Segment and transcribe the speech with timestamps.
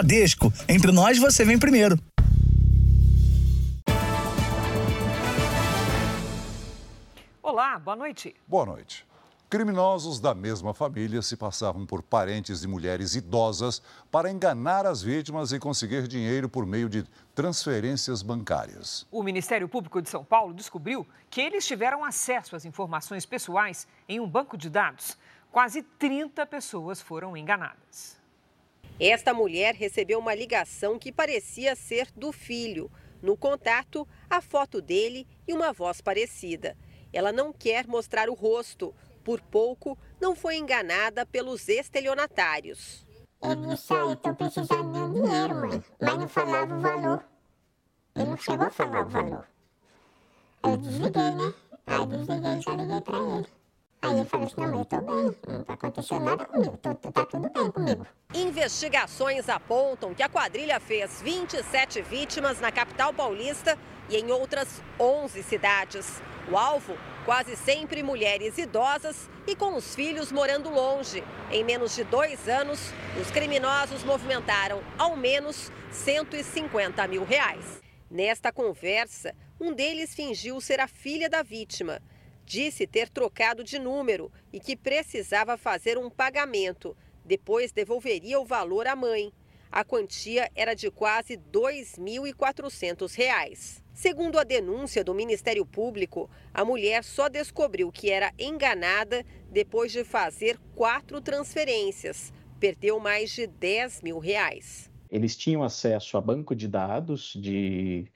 [0.00, 0.50] Bradesco.
[0.66, 1.98] Entre nós, você vem primeiro.
[7.42, 8.34] Olá, boa noite.
[8.48, 9.06] Boa noite.
[9.50, 15.52] Criminosos da mesma família se passavam por parentes de mulheres idosas para enganar as vítimas
[15.52, 17.04] e conseguir dinheiro por meio de
[17.34, 19.06] transferências bancárias.
[19.10, 24.18] O Ministério Público de São Paulo descobriu que eles tiveram acesso às informações pessoais em
[24.18, 25.18] um banco de dados.
[25.50, 28.19] Quase 30 pessoas foram enganadas.
[29.00, 32.92] Esta mulher recebeu uma ligação que parecia ser do filho.
[33.22, 36.76] No contato, a foto dele e uma voz parecida.
[37.10, 38.94] Ela não quer mostrar o rosto.
[39.24, 43.06] Por pouco, não foi enganada pelos estelionatários.
[43.42, 45.84] Ele disse, ah, estou precisando de dinheiro, mãe.
[45.98, 47.24] Mas não falava o valor.
[48.14, 49.46] Ele não chegou a falar o valor.
[50.62, 51.54] Eu desliguei, né?
[51.86, 53.59] Aí desliguei e já liguei para ele.
[54.02, 57.50] Aí ele falou assim, não, eu tô bem, não acontecendo nada comigo, tô, tá tudo
[57.50, 58.06] bem comigo.
[58.34, 63.76] Investigações apontam que a quadrilha fez 27 vítimas na capital paulista
[64.08, 66.22] e em outras 11 cidades.
[66.50, 71.22] O alvo, quase sempre mulheres idosas e com os filhos morando longe.
[71.50, 77.82] Em menos de dois anos, os criminosos movimentaram ao menos 150 mil reais.
[78.10, 82.00] Nesta conversa, um deles fingiu ser a filha da vítima.
[82.50, 86.96] Disse ter trocado de número e que precisava fazer um pagamento.
[87.24, 89.32] Depois devolveria o valor à mãe.
[89.70, 93.80] A quantia era de quase R$ 2.400.
[93.94, 100.02] Segundo a denúncia do Ministério Público, a mulher só descobriu que era enganada depois de
[100.02, 102.32] fazer quatro transferências.
[102.58, 104.90] Perdeu mais de 10 mil reais.
[105.08, 108.08] Eles tinham acesso a banco de dados de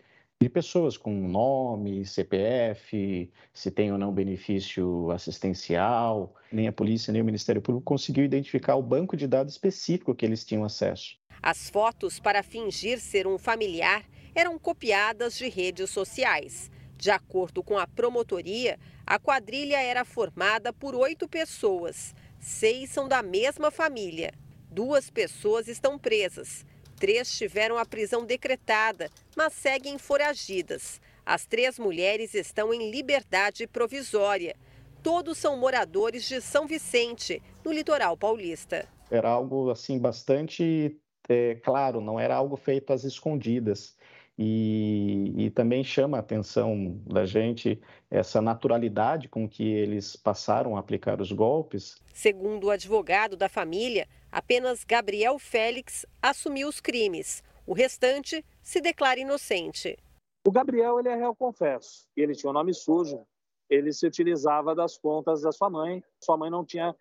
[0.44, 6.34] de pessoas com nome, CPF, se tem ou não benefício assistencial.
[6.52, 10.24] Nem a polícia, nem o Ministério Público conseguiu identificar o banco de dados específico que
[10.26, 11.16] eles tinham acesso.
[11.42, 14.04] As fotos para fingir ser um familiar
[14.34, 16.70] eram copiadas de redes sociais.
[16.96, 22.14] De acordo com a promotoria, a quadrilha era formada por oito pessoas.
[22.38, 24.32] Seis são da mesma família.
[24.70, 26.66] Duas pessoas estão presas.
[26.96, 31.00] Três tiveram a prisão decretada, mas seguem foragidas.
[31.26, 34.54] As três mulheres estão em liberdade provisória.
[35.02, 38.88] Todos são moradores de São Vicente, no litoral paulista.
[39.10, 43.93] Era algo assim bastante é, claro, não era algo feito às escondidas.
[44.36, 47.80] E, e, também chama a atenção da gente
[48.10, 52.02] essa naturalidade com que eles passaram a aplicar os golpes.
[52.12, 57.44] Segundo o advogado da família, apenas Gabriel Félix assumiu os crimes.
[57.64, 59.96] O restante se declara inocente.
[60.44, 62.08] O Gabriel ele é réu confesso.
[62.16, 63.24] Ele tinha um nome sujo.
[63.70, 66.02] Ele se utilizava das contas da sua mãe.
[66.20, 66.94] Sua mãe não tinha,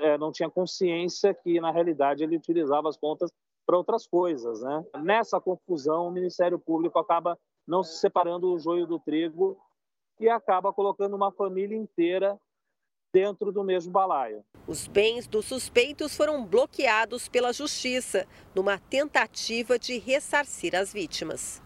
[0.00, 3.30] é, não tinha consciência que, na realidade, ele utilizava as contas
[3.68, 4.62] para outras coisas.
[4.62, 4.84] Né?
[5.02, 9.58] Nessa confusão, o Ministério Público acaba não se separando o joio do trigo
[10.18, 12.40] e acaba colocando uma família inteira
[13.12, 14.42] dentro do mesmo balaio.
[14.66, 21.62] Os bens dos suspeitos foram bloqueados pela Justiça, numa tentativa de ressarcir as vítimas.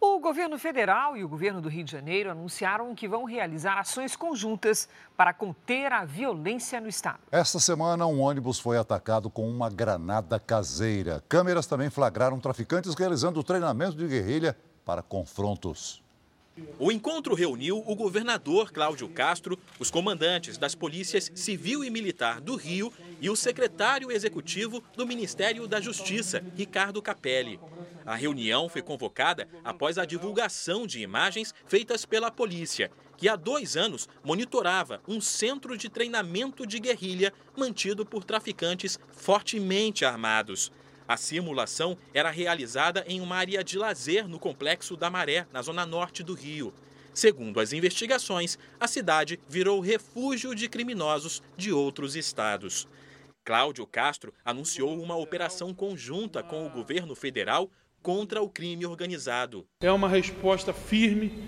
[0.00, 4.14] O governo federal e o governo do Rio de Janeiro anunciaram que vão realizar ações
[4.14, 7.18] conjuntas para conter a violência no estado.
[7.32, 11.24] Esta semana, um ônibus foi atacado com uma granada caseira.
[11.28, 16.00] Câmeras também flagraram traficantes realizando treinamento de guerrilha para confrontos.
[16.78, 22.54] O encontro reuniu o governador Cláudio Castro, os comandantes das polícias civil e militar do
[22.54, 27.58] Rio e o secretário executivo do Ministério da Justiça, Ricardo Capelli.
[28.06, 33.76] A reunião foi convocada após a divulgação de imagens feitas pela polícia, que há dois
[33.76, 40.70] anos monitorava um centro de treinamento de guerrilha mantido por traficantes fortemente armados.
[41.08, 45.86] A simulação era realizada em uma área de lazer no Complexo da Maré, na zona
[45.86, 46.74] norte do Rio.
[47.14, 52.86] Segundo as investigações, a cidade virou refúgio de criminosos de outros estados.
[53.42, 57.70] Cláudio Castro anunciou uma operação conjunta com o governo federal
[58.02, 59.66] contra o crime organizado.
[59.80, 61.42] É uma resposta firme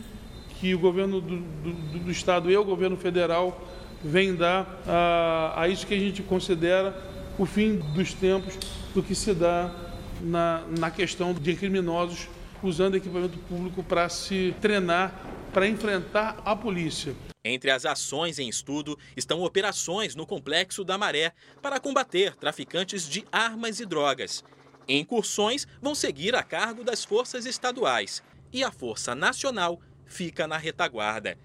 [0.58, 3.62] que o governo do, do, do estado e o governo federal
[4.02, 6.96] vem dar a, a isso que a gente considera
[7.38, 8.58] o fim dos tempos
[8.94, 9.70] do que se dá
[10.20, 12.28] na, na questão de criminosos
[12.62, 15.14] usando equipamento público para se treinar,
[15.52, 17.14] para enfrentar a polícia.
[17.42, 21.32] Entre as ações em estudo estão operações no Complexo da Maré
[21.62, 24.44] para combater traficantes de armas e drogas.
[24.86, 28.22] Incursões vão seguir a cargo das forças estaduais
[28.52, 31.38] e a Força Nacional fica na retaguarda.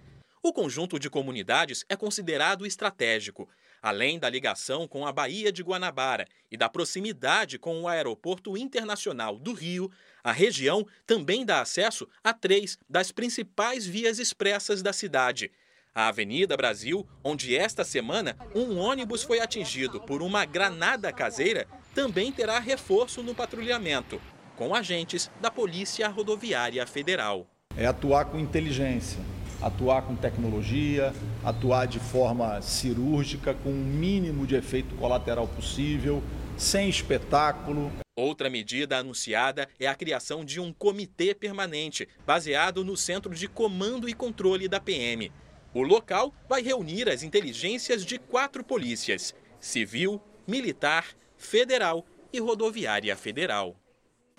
[0.44, 3.48] O conjunto de comunidades é considerado estratégico.
[3.86, 9.38] Além da ligação com a Baía de Guanabara e da proximidade com o Aeroporto Internacional
[9.38, 9.92] do Rio,
[10.24, 15.52] a região também dá acesso a três das principais vias expressas da cidade.
[15.94, 22.32] A Avenida Brasil, onde esta semana um ônibus foi atingido por uma granada caseira, também
[22.32, 24.20] terá reforço no patrulhamento,
[24.56, 27.46] com agentes da Polícia Rodoviária Federal.
[27.78, 29.20] É atuar com inteligência
[29.66, 31.12] atuar com tecnologia,
[31.44, 36.22] atuar de forma cirúrgica, com o mínimo de efeito colateral possível,
[36.56, 37.92] sem espetáculo.
[38.16, 44.08] Outra medida anunciada é a criação de um comitê permanente, baseado no Centro de Comando
[44.08, 45.32] e Controle da PM.
[45.74, 51.08] O local vai reunir as inteligências de quatro polícias: civil, militar,
[51.38, 53.76] federal e rodoviária federal.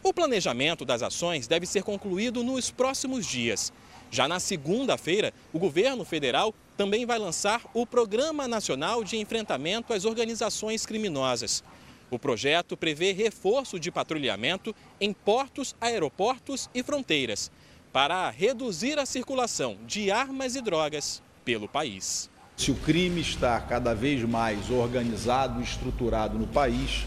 [0.05, 3.73] O planejamento das ações deve ser concluído nos próximos dias.
[4.11, 10.05] Já na segunda-feira, o governo federal também vai lançar o Programa Nacional de Enfrentamento às
[10.05, 11.65] Organizações Criminosas.
[12.11, 17.51] O projeto prevê reforço de patrulhamento em portos, aeroportos e fronteiras,
[17.93, 22.31] para reduzir a circulação de armas e drogas pelo país.
[22.57, 27.05] Se o crime está cada vez mais organizado e estruturado no país,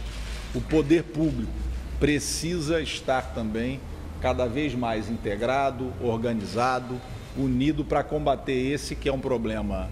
[0.53, 1.51] o poder público
[1.99, 3.79] precisa estar também
[4.21, 6.99] cada vez mais integrado, organizado,
[7.37, 9.89] unido para combater esse que é um problema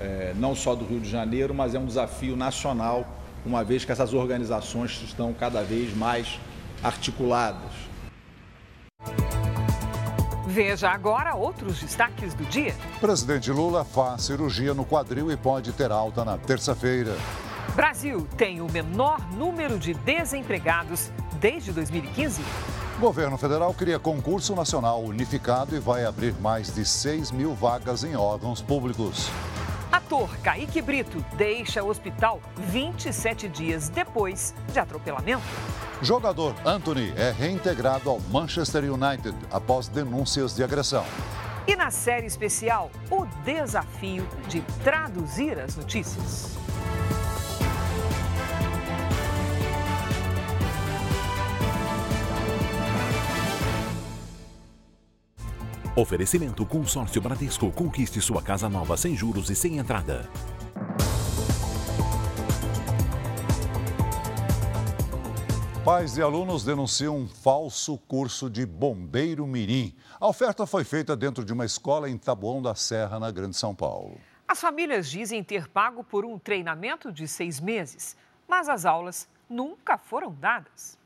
[0.00, 3.06] é, não só do Rio de Janeiro, mas é um desafio nacional,
[3.44, 6.38] uma vez que essas organizações estão cada vez mais
[6.82, 7.70] articuladas.
[10.46, 12.74] Veja agora outros destaques do dia.
[13.00, 17.16] Presidente Lula faz cirurgia no quadril e pode ter alta na terça-feira.
[17.74, 21.10] Brasil tem o menor número de desempregados
[21.40, 22.42] desde 2015.
[23.02, 28.14] Governo federal cria concurso nacional unificado e vai abrir mais de 6 mil vagas em
[28.14, 29.28] órgãos públicos.
[29.90, 35.42] Ator Kaique Brito deixa o hospital 27 dias depois de atropelamento.
[36.00, 41.04] Jogador Anthony é reintegrado ao Manchester United após denúncias de agressão.
[41.66, 46.61] E na série especial, o desafio de traduzir as notícias.
[55.94, 57.70] Oferecimento Consórcio Bradesco.
[57.70, 60.26] Conquiste sua casa nova sem juros e sem entrada.
[65.84, 69.94] Pais de alunos denunciam um falso curso de bombeiro mirim.
[70.18, 73.74] A oferta foi feita dentro de uma escola em Taboão da Serra, na Grande São
[73.74, 74.18] Paulo.
[74.48, 78.16] As famílias dizem ter pago por um treinamento de seis meses,
[78.48, 80.96] mas as aulas nunca foram dadas.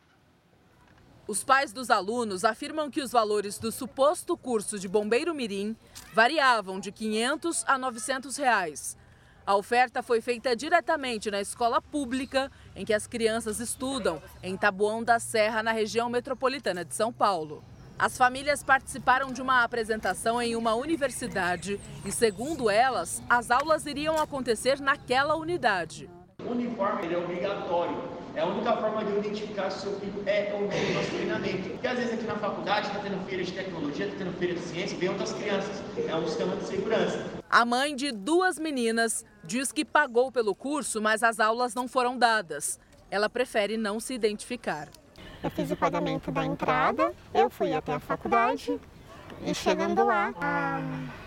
[1.28, 5.76] Os pais dos alunos afirmam que os valores do suposto curso de bombeiro mirim
[6.14, 8.96] variavam de 500 a 900 reais.
[9.44, 15.02] A oferta foi feita diretamente na escola pública em que as crianças estudam, em Taboão
[15.02, 17.62] da Serra, na região metropolitana de São Paulo.
[17.99, 24.17] As famílias participaram de uma apresentação em uma universidade e, segundo elas, as aulas iriam
[24.17, 26.08] acontecer naquela unidade.
[26.38, 30.22] O uniforme é obrigatório é a única forma de eu identificar se o seu filho
[30.26, 31.70] é ou não do nosso treinamento.
[31.70, 34.60] Porque às vezes aqui na faculdade está tendo feira de tecnologia, está tendo feira de
[34.60, 35.82] ciência, vem outras crianças.
[36.06, 37.24] É um sistema de segurança.
[37.48, 42.18] A mãe de duas meninas diz que pagou pelo curso, mas as aulas não foram
[42.18, 42.78] dadas.
[43.10, 44.88] Ela prefere não se identificar.
[45.43, 48.78] Eu fiz o pagamento da entrada, eu fui até a faculdade
[49.44, 50.81] e chegando lá, a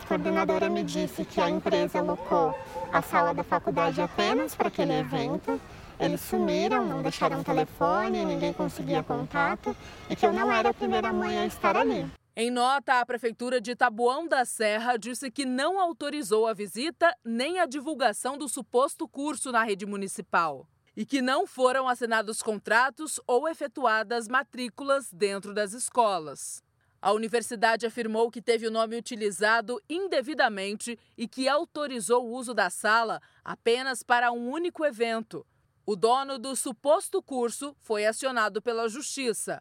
[0.07, 2.55] coordenadora me disse que a empresa alocou
[2.91, 5.59] a sala da faculdade apenas para aquele evento
[5.99, 9.75] eles sumiram, não deixaram telefone, ninguém conseguia contato
[10.09, 12.09] e que eu não era a primeira mãe a estar ali.
[12.35, 17.59] Em nota, a Prefeitura de Taboão da Serra disse que não autorizou a visita nem
[17.59, 20.65] a divulgação do suposto curso na rede municipal
[20.95, 26.63] e que não foram assinados contratos ou efetuadas matrículas dentro das escolas.
[27.01, 32.69] A universidade afirmou que teve o nome utilizado indevidamente e que autorizou o uso da
[32.69, 35.45] sala apenas para um único evento,
[35.91, 39.60] o dono do suposto curso foi acionado pela Justiça.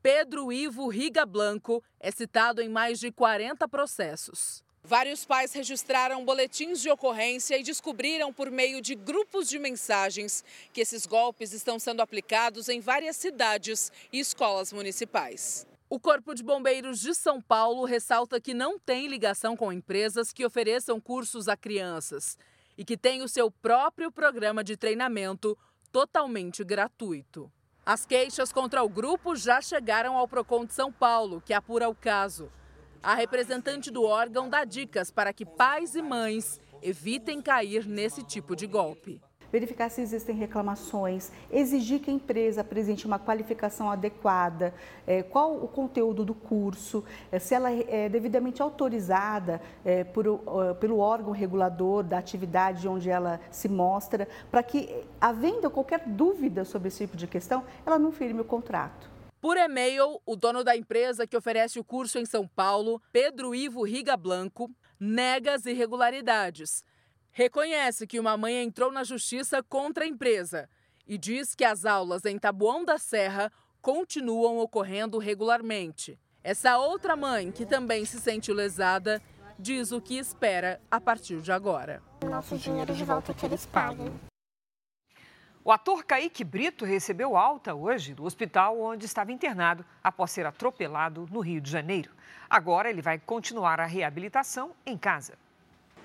[0.00, 4.62] Pedro Ivo Riga Blanco é citado em mais de 40 processos.
[4.84, 10.80] Vários pais registraram boletins de ocorrência e descobriram por meio de grupos de mensagens que
[10.80, 15.66] esses golpes estão sendo aplicados em várias cidades e escolas municipais.
[15.90, 20.46] O Corpo de Bombeiros de São Paulo ressalta que não tem ligação com empresas que
[20.46, 22.38] ofereçam cursos a crianças
[22.76, 25.56] e que tem o seu próprio programa de treinamento
[25.92, 27.50] totalmente gratuito.
[27.86, 31.94] As queixas contra o grupo já chegaram ao Procon de São Paulo, que apura o
[31.94, 32.50] caso.
[33.02, 38.56] A representante do órgão dá dicas para que pais e mães evitem cair nesse tipo
[38.56, 39.20] de golpe
[39.54, 44.74] verificar se existem reclamações, exigir que a empresa apresente uma qualificação adequada,
[45.06, 49.60] é, qual o conteúdo do curso, é, se ela é devidamente autorizada
[50.12, 50.24] por,
[50.80, 56.88] pelo órgão regulador da atividade onde ela se mostra, para que, havendo qualquer dúvida sobre
[56.88, 59.08] esse tipo de questão, ela não firme o contrato.
[59.40, 63.84] Por e-mail, o dono da empresa que oferece o curso em São Paulo, Pedro Ivo
[63.84, 64.68] Riga Blanco,
[64.98, 66.82] nega as irregularidades
[67.34, 70.70] reconhece que uma mãe entrou na justiça contra a empresa
[71.06, 76.18] e diz que as aulas em Taboão da Serra continuam ocorrendo regularmente.
[76.42, 79.20] Essa outra mãe, que também se sente lesada,
[79.58, 82.00] diz o que espera a partir de agora.
[82.24, 84.12] Nosso dinheiro de volta que eles pagam.
[85.64, 91.26] O ator Kaique Brito recebeu alta hoje do hospital onde estava internado após ser atropelado
[91.32, 92.12] no Rio de Janeiro.
[92.48, 95.34] Agora ele vai continuar a reabilitação em casa.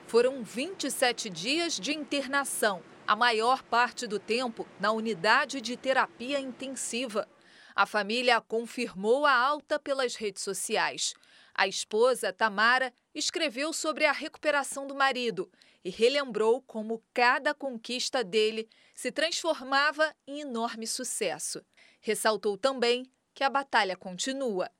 [0.10, 7.30] Foram 27 dias de internação, a maior parte do tempo na unidade de terapia intensiva.
[7.76, 11.14] A família confirmou a alta pelas redes sociais.
[11.54, 15.48] A esposa, Tamara, escreveu sobre a recuperação do marido
[15.86, 21.64] e relembrou como cada conquista dele se transformava em enorme sucesso.
[22.02, 24.72] Ressaltou também que a batalha continua.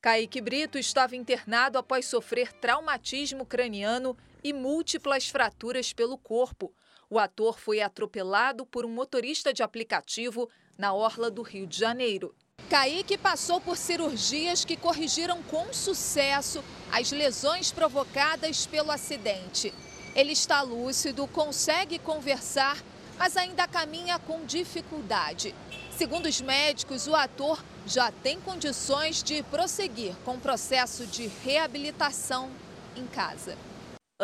[0.00, 6.72] Kaique Brito estava internado após sofrer traumatismo craniano e múltiplas fraturas pelo corpo.
[7.08, 12.34] O ator foi atropelado por um motorista de aplicativo na orla do Rio de Janeiro.
[12.68, 19.74] Kaique passou por cirurgias que corrigiram com sucesso as lesões provocadas pelo acidente.
[20.14, 22.82] Ele está lúcido, consegue conversar,
[23.18, 25.54] mas ainda caminha com dificuldade.
[25.96, 32.50] Segundo os médicos, o ator já tem condições de prosseguir com o processo de reabilitação
[32.96, 33.56] em casa.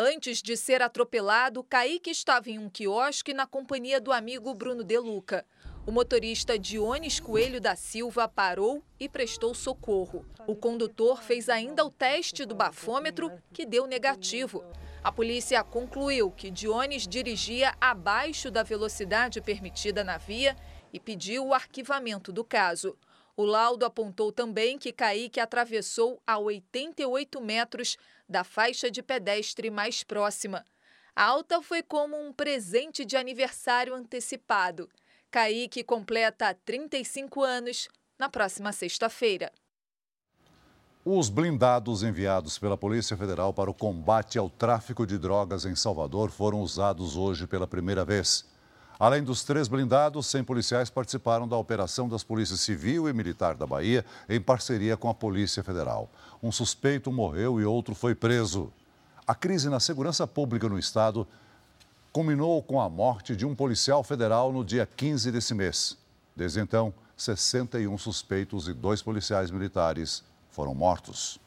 [0.01, 4.97] Antes de ser atropelado, Kaique estava em um quiosque na companhia do amigo Bruno De
[4.97, 5.45] Luca.
[5.85, 10.25] O motorista Dionis Coelho da Silva parou e prestou socorro.
[10.47, 14.63] O condutor fez ainda o teste do bafômetro, que deu negativo.
[15.03, 20.55] A polícia concluiu que Dionis dirigia abaixo da velocidade permitida na via
[20.93, 22.97] e pediu o arquivamento do caso.
[23.35, 27.97] O laudo apontou também que Kaique atravessou a 88 metros
[28.29, 30.63] da faixa de pedestre mais próxima.
[31.15, 34.87] A alta foi como um presente de aniversário antecipado.
[35.31, 39.51] Kaique completa 35 anos na próxima sexta-feira.
[41.03, 46.29] Os blindados enviados pela Polícia Federal para o combate ao tráfico de drogas em Salvador
[46.29, 48.45] foram usados hoje pela primeira vez.
[48.99, 53.65] Além dos três blindados, 100 policiais participaram da operação das Polícias Civil e Militar da
[53.65, 56.09] Bahia, em parceria com a Polícia Federal.
[56.43, 58.73] Um suspeito morreu e outro foi preso.
[59.25, 61.25] A crise na segurança pública no Estado
[62.11, 65.97] culminou com a morte de um policial federal no dia 15 desse mês.
[66.35, 71.39] Desde então, 61 suspeitos e dois policiais militares foram mortos.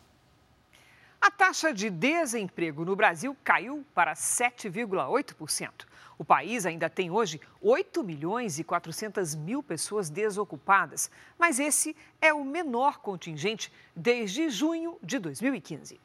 [1.23, 5.87] A taxa de desemprego no Brasil caiu para 7,8%.
[6.19, 12.35] O país ainda tem hoje 8 milhões e 400 mil pessoas desocupadas, mas esse é
[12.35, 16.01] o menor contingente desde junho de 2015.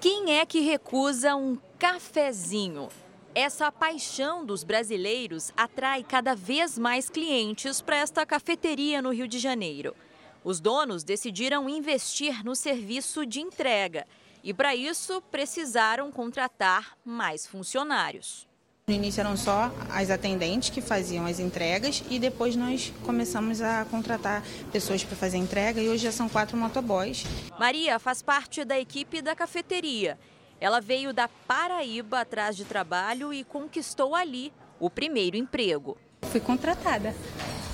[0.00, 2.88] Quem é que recusa um cafezinho?
[3.36, 9.38] Essa paixão dos brasileiros atrai cada vez mais clientes para esta cafeteria no Rio de
[9.38, 9.94] Janeiro.
[10.42, 14.04] Os donos decidiram investir no serviço de entrega
[14.42, 18.46] e, para isso, precisaram contratar mais funcionários.
[18.88, 23.84] No início eram só as atendentes que faziam as entregas e depois nós começamos a
[23.84, 27.24] contratar pessoas para fazer a entrega e hoje já são quatro motoboys.
[27.58, 30.18] Maria faz parte da equipe da cafeteria.
[30.60, 35.96] Ela veio da Paraíba atrás de trabalho e conquistou ali o primeiro emprego.
[36.22, 37.14] Fui contratada,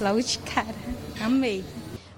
[0.01, 0.75] logo de cara.
[1.25, 1.65] Amei.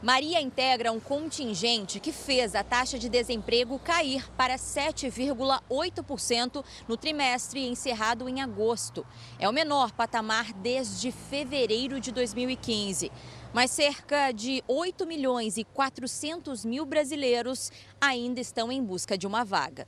[0.03, 7.69] Maria integra um contingente que fez a taxa de desemprego cair para 7,8% no trimestre
[7.69, 9.07] encerrado em agosto.
[9.39, 13.13] É o menor patamar desde fevereiro de 2015.
[13.53, 19.45] Mas cerca de 8 milhões e 400 mil brasileiros ainda estão em busca de uma
[19.45, 19.87] vaga.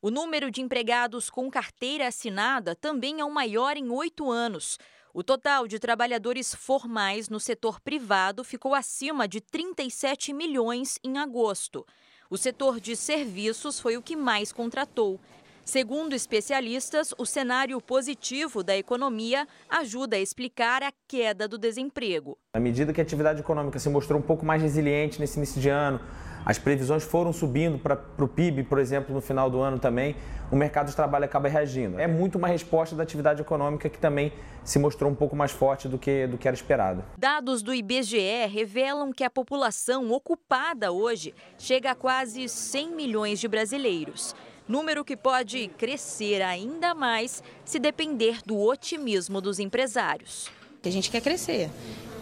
[0.00, 4.78] O número de empregados com carteira assinada também é o maior em oito anos.
[5.14, 11.86] O total de trabalhadores formais no setor privado ficou acima de 37 milhões em agosto.
[12.30, 15.20] O setor de serviços foi o que mais contratou.
[15.66, 22.38] Segundo especialistas, o cenário positivo da economia ajuda a explicar a queda do desemprego.
[22.54, 25.68] À medida que a atividade econômica se mostrou um pouco mais resiliente nesse início de
[25.68, 26.00] ano,
[26.44, 30.16] as previsões foram subindo para o PIB, por exemplo, no final do ano também,
[30.50, 31.98] o mercado de trabalho acaba reagindo.
[31.98, 34.32] É muito uma resposta da atividade econômica que também
[34.64, 37.04] se mostrou um pouco mais forte do que, do que era esperado.
[37.16, 43.48] Dados do IBGE revelam que a população ocupada hoje chega a quase 100 milhões de
[43.48, 44.34] brasileiros.
[44.68, 50.50] Número que pode crescer ainda mais se depender do otimismo dos empresários.
[50.84, 51.70] A gente quer crescer.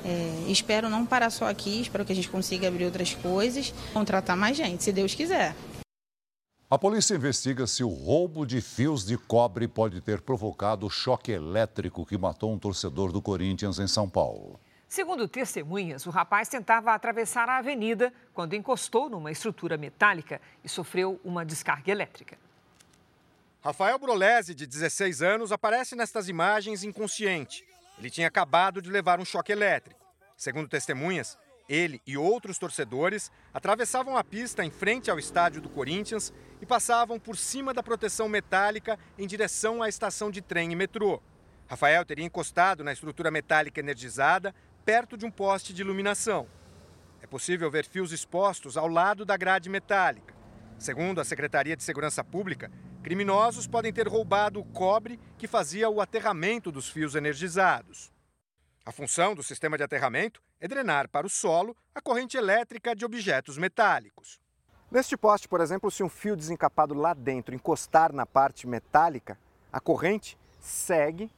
[0.04, 4.36] É, espero não parar só aqui, espero que a gente consiga abrir outras coisas, contratar
[4.36, 5.54] mais gente, se Deus quiser.
[6.70, 11.32] A polícia investiga se o roubo de fios de cobre pode ter provocado o choque
[11.32, 14.58] elétrico que matou um torcedor do Corinthians em São Paulo.
[14.88, 21.20] Segundo testemunhas, o rapaz tentava atravessar a avenida quando encostou numa estrutura metálica e sofreu
[21.24, 22.38] uma descarga elétrica.
[23.60, 27.64] Rafael Brolese, de 16 anos, aparece nestas imagens inconsciente.
[28.00, 30.00] Ele tinha acabado de levar um choque elétrico.
[30.34, 31.36] Segundo testemunhas,
[31.68, 37.20] ele e outros torcedores atravessavam a pista em frente ao estádio do Corinthians e passavam
[37.20, 41.22] por cima da proteção metálica em direção à estação de trem e metrô.
[41.68, 46.48] Rafael teria encostado na estrutura metálica energizada perto de um poste de iluminação.
[47.20, 50.34] É possível ver fios expostos ao lado da grade metálica.
[50.78, 56.00] Segundo a Secretaria de Segurança Pública, criminosos podem ter roubado o cobre que fazia o
[56.00, 58.12] aterramento dos fios energizados.
[58.84, 63.04] A função do sistema de aterramento é drenar para o solo a corrente elétrica de
[63.04, 64.40] objetos metálicos.
[64.90, 69.38] Neste poste, por exemplo, se um fio desencapado lá dentro encostar na parte metálica,
[69.72, 71.30] a corrente segue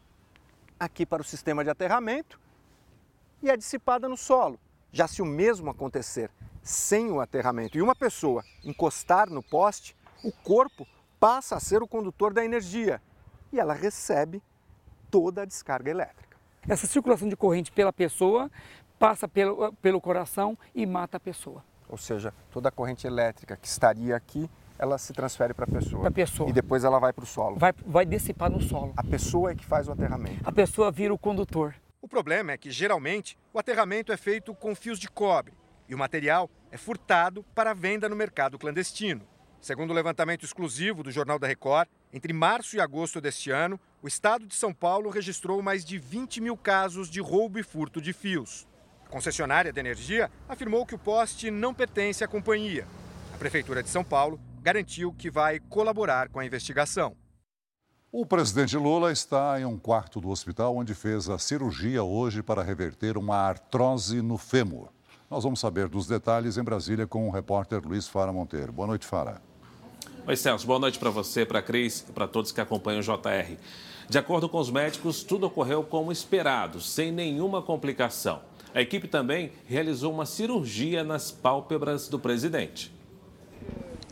[0.81, 2.41] aqui para o sistema de aterramento
[3.43, 4.59] e é dissipada no solo.
[4.91, 6.31] Já se o mesmo acontecer
[6.63, 10.87] sem o aterramento e uma pessoa encostar no poste, o corpo
[11.23, 13.01] passa a ser o condutor da energia
[13.53, 14.43] e ela recebe
[15.09, 16.37] toda a descarga elétrica.
[16.69, 18.51] Essa circulação de corrente pela pessoa
[18.99, 21.65] passa pelo, pelo coração e mata a pessoa.
[21.89, 26.01] Ou seja, toda a corrente elétrica que estaria aqui, ela se transfere para a pessoa.
[26.01, 26.51] Para a pessoa.
[26.51, 27.57] E depois ela vai para o solo.
[27.57, 28.93] Vai, vai dissipar no solo.
[28.97, 30.43] A pessoa é que faz o aterramento.
[30.43, 31.73] A pessoa vira o condutor.
[32.01, 35.55] O problema é que, geralmente, o aterramento é feito com fios de cobre
[35.89, 39.23] e o material é furtado para venda no mercado clandestino.
[39.63, 44.09] Segundo o levantamento exclusivo do Jornal da Record, entre março e agosto deste ano, o
[44.09, 48.13] estado de São Paulo registrou mais de 20 mil casos de roubo e furto de
[48.13, 48.67] fios.
[49.07, 52.89] A concessionária de energia afirmou que o poste não pertence à companhia.
[53.33, 57.15] A Prefeitura de São Paulo garantiu que vai colaborar com a investigação.
[58.11, 62.65] O presidente Lula está em um quarto do hospital onde fez a cirurgia hoje para
[62.65, 64.89] reverter uma artrose no fêmur.
[65.31, 68.73] Nós vamos saber dos detalhes em Brasília com o repórter Luiz Fara Monteiro.
[68.73, 69.52] Boa noite, Fara.
[70.25, 70.65] Oi, Celso.
[70.65, 73.57] Boa noite para você, para a Cris e para todos que acompanham o JR.
[74.09, 78.41] De acordo com os médicos, tudo ocorreu como esperado, sem nenhuma complicação.
[78.73, 82.93] A equipe também realizou uma cirurgia nas pálpebras do presidente.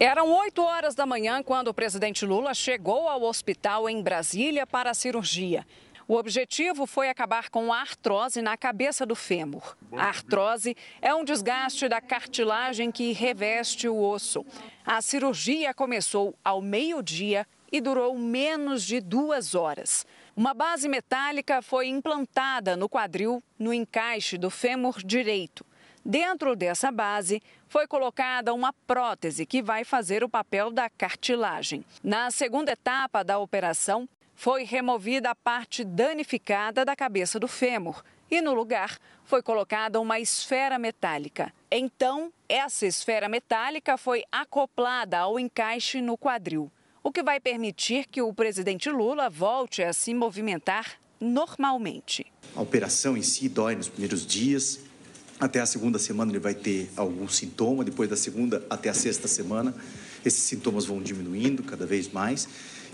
[0.01, 4.91] Eram 8 horas da manhã quando o presidente Lula chegou ao hospital em Brasília para
[4.91, 5.65] a cirurgia.
[6.11, 9.77] O objetivo foi acabar com a artrose na cabeça do fêmur.
[9.93, 14.45] A artrose é um desgaste da cartilagem que reveste o osso.
[14.85, 20.05] A cirurgia começou ao meio-dia e durou menos de duas horas.
[20.37, 25.65] Uma base metálica foi implantada no quadril, no encaixe do fêmur direito.
[26.05, 31.85] Dentro dessa base foi colocada uma prótese que vai fazer o papel da cartilagem.
[32.03, 34.09] Na segunda etapa da operação,
[34.41, 40.19] foi removida a parte danificada da cabeça do fêmur e, no lugar, foi colocada uma
[40.19, 41.53] esfera metálica.
[41.71, 46.73] Então, essa esfera metálica foi acoplada ao encaixe no quadril,
[47.03, 52.25] o que vai permitir que o presidente Lula volte a se movimentar normalmente.
[52.57, 54.81] A operação em si dói nos primeiros dias.
[55.39, 59.29] Até a segunda semana ele vai ter algum sintoma, depois da segunda até a sexta
[59.29, 59.75] semana,
[60.25, 62.49] esses sintomas vão diminuindo cada vez mais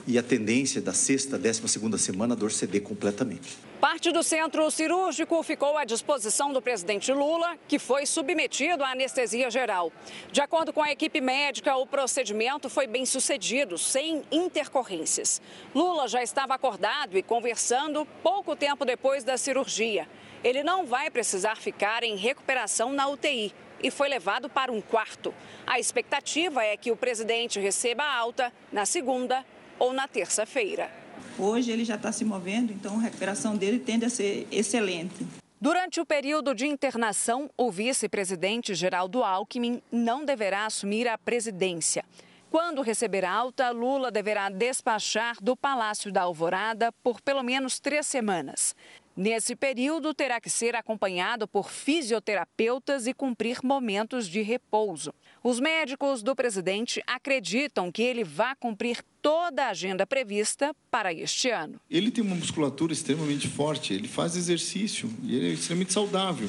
[0.07, 3.59] e a tendência da sexta, décima segunda semana a dor ceder completamente.
[3.81, 9.51] Parte do centro cirúrgico ficou à disposição do presidente Lula, que foi submetido à anestesia
[9.51, 9.93] geral.
[10.31, 15.43] De acordo com a equipe médica, o procedimento foi bem sucedido, sem intercorrências.
[15.75, 20.09] Lula já estava acordado e conversando pouco tempo depois da cirurgia.
[20.43, 25.35] Ele não vai precisar ficar em recuperação na UTI e foi levado para um quarto.
[25.67, 29.45] A expectativa é que o presidente receba alta na segunda
[29.79, 30.91] ou na terça-feira.
[31.39, 35.27] Hoje ele já está se movendo, então a recuperação dele tende a ser excelente.
[35.61, 42.05] Durante o período de internação, o vice-presidente Geraldo Alckmin não deverá assumir a presidência.
[42.51, 48.75] Quando receber alta, Lula deverá despachar do Palácio da Alvorada por pelo menos três semanas.
[49.17, 55.15] Nesse período, terá que ser acompanhado por fisioterapeutas e cumprir momentos de repouso.
[55.43, 61.49] Os médicos do presidente acreditam que ele vai cumprir toda a agenda prevista para este
[61.49, 61.81] ano.
[61.91, 66.49] Ele tem uma musculatura extremamente forte, ele faz exercício e ele é extremamente saudável.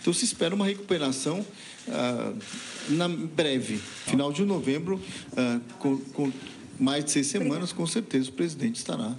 [0.00, 1.44] Então se espera uma recuperação
[1.88, 2.32] ah,
[2.88, 4.98] na breve, final de novembro,
[5.36, 6.32] ah, com, com
[6.80, 9.14] mais de seis semanas, com certeza o presidente estará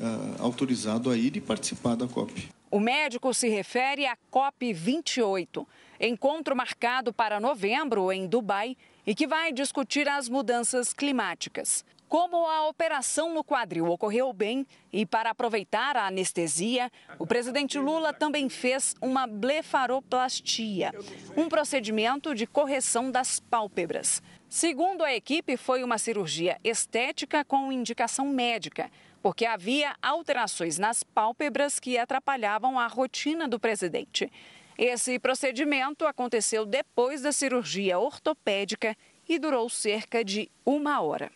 [0.00, 2.48] uh, autorizado a ir e participar da COP.
[2.70, 5.66] O médico se refere à COP28,
[6.00, 11.84] encontro marcado para novembro em Dubai e que vai discutir as mudanças climáticas.
[12.08, 18.12] Como a operação no quadril ocorreu bem e para aproveitar a anestesia, o presidente Lula
[18.12, 20.92] também fez uma blefaroplastia,
[21.36, 24.22] um procedimento de correção das pálpebras.
[24.48, 28.88] Segundo a equipe, foi uma cirurgia estética com indicação médica,
[29.26, 34.30] porque havia alterações nas pálpebras que atrapalhavam a rotina do presidente.
[34.78, 38.96] Esse procedimento aconteceu depois da cirurgia ortopédica
[39.28, 41.32] e durou cerca de uma hora.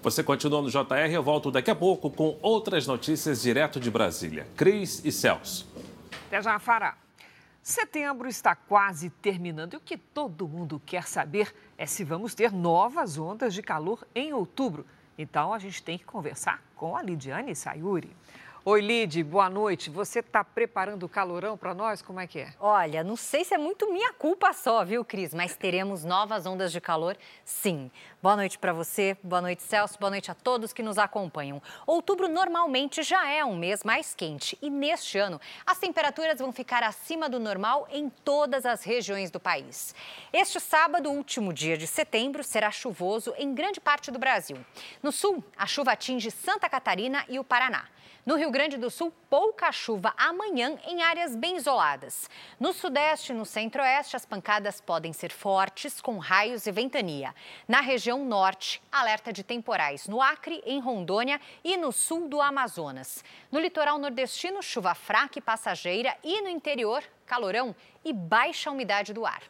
[0.00, 4.46] Você continua no JR, eu volto daqui a pouco com outras notícias direto de Brasília.
[4.56, 5.68] Cris e Celso.
[6.28, 6.96] Até já, Fará.
[7.62, 12.50] Setembro está quase terminando e o que todo mundo quer saber é se vamos ter
[12.50, 14.86] novas ondas de calor em outubro.
[15.20, 18.16] Então a gente tem que conversar com a Lidiane Sayuri.
[18.62, 19.88] Oi, Lid, boa noite.
[19.88, 22.02] Você está preparando o calorão para nós?
[22.02, 22.52] Como é que é?
[22.60, 25.32] Olha, não sei se é muito minha culpa só, viu, Cris?
[25.32, 27.90] Mas teremos novas ondas de calor, sim.
[28.22, 31.62] Boa noite para você, boa noite, Celso, boa noite a todos que nos acompanham.
[31.86, 36.82] Outubro normalmente já é um mês mais quente e neste ano as temperaturas vão ficar
[36.82, 39.94] acima do normal em todas as regiões do país.
[40.30, 44.58] Este sábado, último dia de setembro, será chuvoso em grande parte do Brasil.
[45.02, 47.88] No sul, a chuva atinge Santa Catarina e o Paraná.
[48.26, 52.28] No Rio Grande do Sul, pouca chuva amanhã em áreas bem isoladas.
[52.60, 57.34] No Sudeste e no Centro-Oeste, as pancadas podem ser fortes, com raios e ventania.
[57.66, 63.24] Na região Norte, alerta de temporais no Acre, em Rondônia e no sul do Amazonas.
[63.50, 69.24] No litoral nordestino, chuva fraca e passageira e no interior, calorão e baixa umidade do
[69.24, 69.42] ar.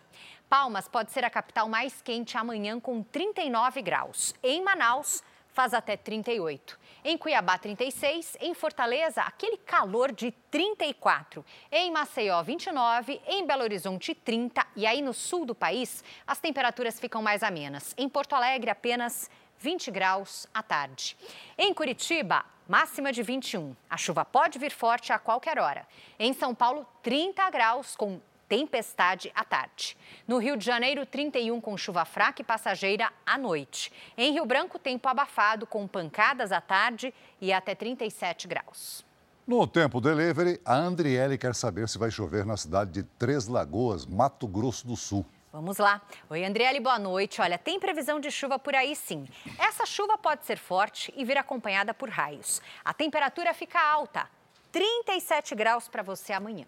[0.48, 4.33] Palmas pode ser a capital mais quente amanhã com 39 graus.
[4.44, 6.78] Em Manaus, faz até 38.
[7.04, 8.36] Em Cuiabá, 36.
[8.40, 11.44] Em Fortaleza, aquele calor de 34.
[11.72, 13.20] Em Maceió, 29.
[13.26, 14.66] Em Belo Horizonte, 30.
[14.76, 17.94] E aí no sul do país, as temperaturas ficam mais amenas.
[17.96, 21.16] Em Porto Alegre, apenas 20 graus à tarde.
[21.56, 23.74] Em Curitiba, máxima de 21.
[23.88, 25.86] A chuva pode vir forte a qualquer hora.
[26.18, 29.96] Em São Paulo, 30 graus com tempestade à tarde.
[30.26, 33.92] No Rio de Janeiro, 31 com chuva fraca e passageira à noite.
[34.18, 39.06] Em Rio Branco, tempo abafado com pancadas à tarde e até 37 graus.
[39.46, 44.04] No Tempo Delivery, a Andriele quer saber se vai chover na cidade de Três Lagoas,
[44.04, 45.24] Mato Grosso do Sul.
[45.52, 46.00] Vamos lá.
[46.28, 47.40] Oi, Andriele, boa noite.
[47.40, 49.28] Olha, tem previsão de chuva por aí sim.
[49.58, 52.60] Essa chuva pode ser forte e vir acompanhada por raios.
[52.84, 54.28] A temperatura fica alta,
[54.72, 56.66] 37 graus para você amanhã.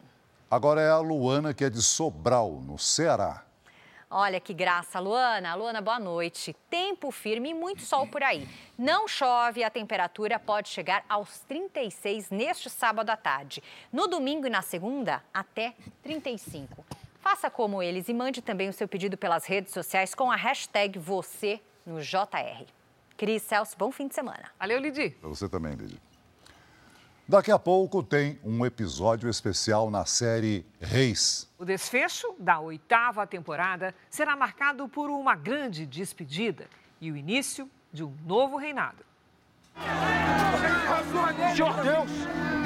[0.52, 3.42] Agora é a Luana, que é de Sobral, no Ceará.
[4.10, 5.54] Olha que graça, Luana.
[5.54, 6.54] Luana, boa noite.
[6.68, 8.46] Tempo firme e muito sol por aí.
[8.76, 13.62] Não chove, a temperatura pode chegar aos 36 neste sábado à tarde.
[13.90, 16.84] No domingo e na segunda, até 35.
[17.18, 20.98] Faça como eles e mande também o seu pedido pelas redes sociais com a hashtag
[20.98, 22.66] você no JR.
[23.16, 24.50] Cris Celso, bom fim de semana.
[24.58, 25.16] Valeu, Lidi.
[25.18, 26.11] Para você também, Lidi.
[27.32, 31.50] Daqui a pouco tem um episódio especial na série Reis.
[31.58, 36.66] O desfecho da oitava temporada será marcado por uma grande despedida
[37.00, 39.02] e o início de um novo reinado.
[41.56, 42.10] Senhor Deus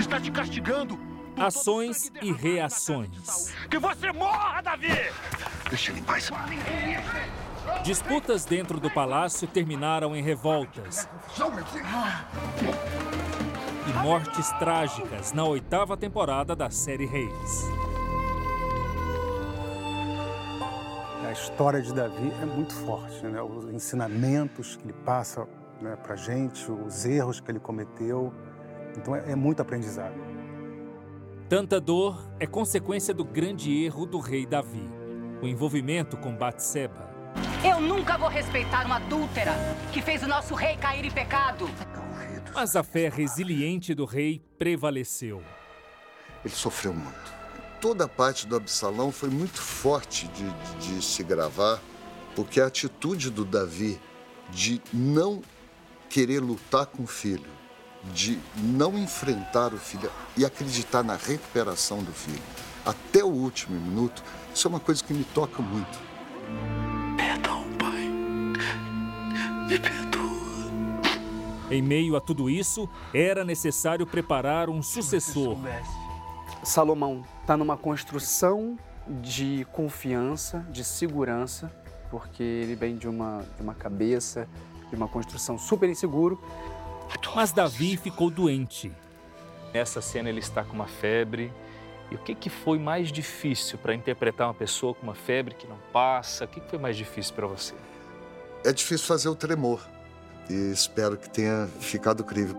[0.01, 0.99] está te castigando.
[1.37, 3.55] Ações e reações.
[3.71, 4.89] Que você morra, Davi!
[5.71, 6.29] Deixa ele em paz.
[7.85, 11.09] Disputas dentro do palácio terminaram em revoltas
[14.03, 17.65] mortes trágicas na oitava temporada da série Reis.
[21.27, 23.43] A história de Davi é muito forte, né?
[23.43, 25.47] Os ensinamentos que ele passa
[25.81, 28.33] né, para gente, os erros que ele cometeu.
[28.97, 30.15] Então é, é muito aprendizado.
[31.49, 34.89] Tanta dor é consequência do grande erro do rei Davi,
[35.43, 37.11] o envolvimento com Batseba.
[37.65, 39.53] Eu nunca vou respeitar uma adúltera
[39.93, 41.69] que fez o nosso rei cair em pecado.
[42.57, 45.43] Mas a fé resiliente do rei prevaleceu.
[46.43, 47.37] Ele sofreu muito.
[47.83, 50.45] Toda a parte do Absalão foi muito forte de,
[50.79, 51.79] de, de se gravar.
[52.35, 54.01] Porque a atitude do Davi
[54.51, 55.43] de não
[56.09, 57.51] querer lutar com o filho,
[58.15, 62.43] de não enfrentar o filho e acreditar na recuperação do filho
[62.87, 64.23] até o último minuto,
[64.55, 65.99] isso é uma coisa que me toca muito.
[67.19, 68.09] Perdão, pai.
[69.69, 70.06] Me perdoa.
[71.71, 75.57] Em meio a tudo isso, era necessário preparar um sucessor.
[76.63, 81.73] Salomão está numa construção de confiança, de segurança,
[82.11, 84.49] porque ele vem de uma, de uma cabeça,
[84.89, 86.41] de uma construção super inseguro.
[87.35, 88.93] Mas Davi ficou doente.
[89.75, 91.53] Nessa cena ele está com uma febre.
[92.11, 95.67] E o que, que foi mais difícil para interpretar uma pessoa com uma febre que
[95.67, 96.45] não passa?
[96.45, 97.75] O que, que foi mais difícil para você?
[98.65, 99.81] É difícil fazer o tremor.
[100.49, 102.57] E espero que tenha ficado crível.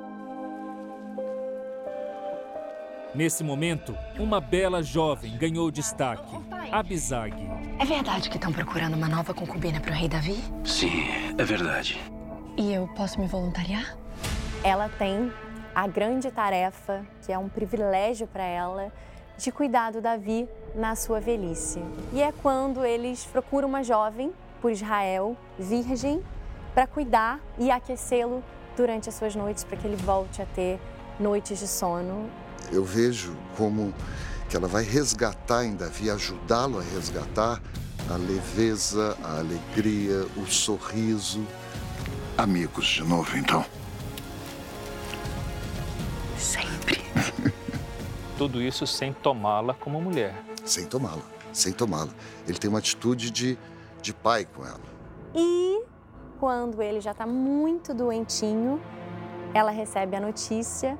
[3.16, 6.38] Nesse momento, uma bela jovem ganhou destaque,
[6.72, 7.36] Abizag.
[7.80, 10.38] É verdade que estão procurando uma nova concubina para o rei Davi?
[10.66, 12.00] Sim, é verdade.
[12.58, 13.98] E eu posso me voluntariar?
[14.64, 15.32] Ela tem
[15.74, 18.92] a grande tarefa, que é um privilégio para ela,
[19.38, 21.82] de cuidar do Davi na sua velhice.
[22.12, 26.22] E é quando eles procuram uma jovem por Israel, virgem,
[26.78, 28.44] para cuidar e aquecê-lo
[28.76, 30.80] durante as suas noites, para que ele volte a ter
[31.20, 32.30] noites de sono.
[32.72, 33.92] Eu vejo como
[34.48, 37.60] que ela vai resgatar em Davi, ajudá-lo a resgatar
[38.08, 41.44] a leveza, a alegria, o sorriso.
[42.38, 43.66] Amigos de novo, então.
[46.38, 47.02] Sempre.
[48.38, 50.44] Tudo isso sem tomá-la como mulher.
[50.64, 52.12] Sem tomá-la, sem tomá-la.
[52.48, 53.58] Ele tem uma atitude de,
[54.00, 54.80] de pai com ela.
[55.34, 55.82] E
[56.40, 58.82] quando ele já está muito doentinho,
[59.54, 60.98] ela recebe a notícia.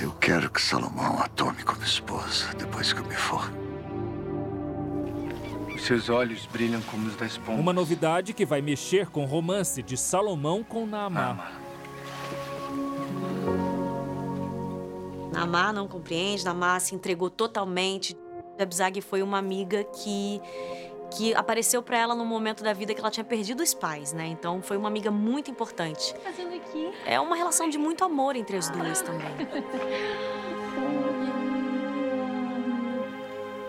[0.00, 3.50] Eu quero que Salomão a tome como esposa depois que eu me for.
[5.74, 7.60] Os seus olhos brilham como os da esponja.
[7.60, 11.52] Uma novidade que vai mexer com o romance de Salomão com Naamá.
[15.32, 18.16] Namá não compreende, Namá se entregou totalmente.
[18.58, 20.40] Abzag foi uma amiga que
[21.10, 24.26] que apareceu para ela no momento da vida que ela tinha perdido os pais, né?
[24.26, 26.14] Então foi uma amiga muito importante.
[26.22, 26.92] Fazendo aqui.
[27.06, 29.28] É uma relação de muito amor entre as duas também.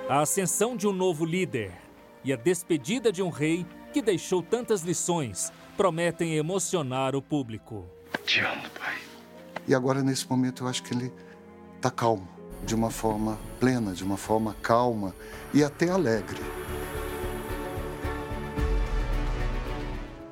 [0.09, 1.71] A ascensão de um novo líder
[2.23, 7.85] e a despedida de um rei que deixou tantas lições prometem emocionar o público.
[8.25, 8.97] Te amo, pai.
[9.67, 11.13] E agora, nesse momento, eu acho que ele
[11.75, 12.27] está calmo,
[12.63, 15.15] de uma forma plena, de uma forma calma
[15.53, 16.41] e até alegre.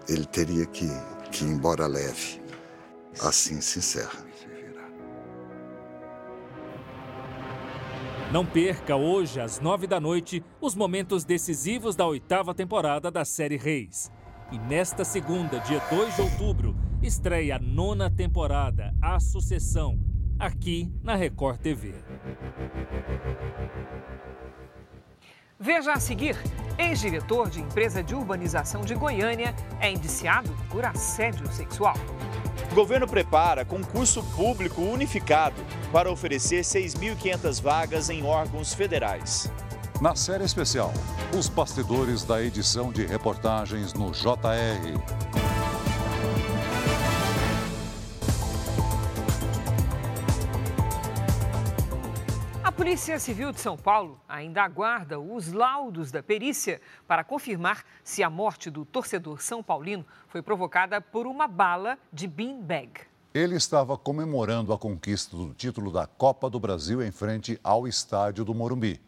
[0.07, 0.87] Ele teria que,
[1.31, 2.41] que ir embora leve.
[3.21, 4.25] Assim se encerra.
[8.31, 13.55] Não perca hoje, às nove da noite, os momentos decisivos da oitava temporada da série
[13.55, 14.11] Reis.
[14.51, 19.97] E nesta segunda, dia 2 de outubro, estreia a nona temporada, A Sucessão,
[20.37, 21.95] aqui na Record TV.
[25.59, 26.37] Veja a seguir:
[26.77, 31.95] ex-diretor de empresa de urbanização de Goiânia é indiciado por assédio sexual.
[32.71, 35.55] O governo prepara concurso público unificado
[35.91, 39.51] para oferecer 6.500 vagas em órgãos federais.
[39.99, 40.93] Na série especial,
[41.35, 45.46] os bastidores da edição de reportagens no JR.
[52.77, 58.29] Polícia Civil de São Paulo ainda aguarda os laudos da perícia para confirmar se a
[58.29, 62.91] morte do torcedor São Paulino foi provocada por uma bala de beanbag.
[63.33, 68.45] Ele estava comemorando a conquista do título da Copa do Brasil em frente ao estádio
[68.45, 69.01] do Morumbi.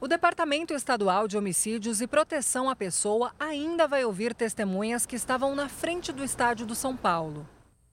[0.00, 5.54] O Departamento Estadual de Homicídios e Proteção à Pessoa ainda vai ouvir testemunhas que estavam
[5.54, 7.46] na frente do estádio do São Paulo.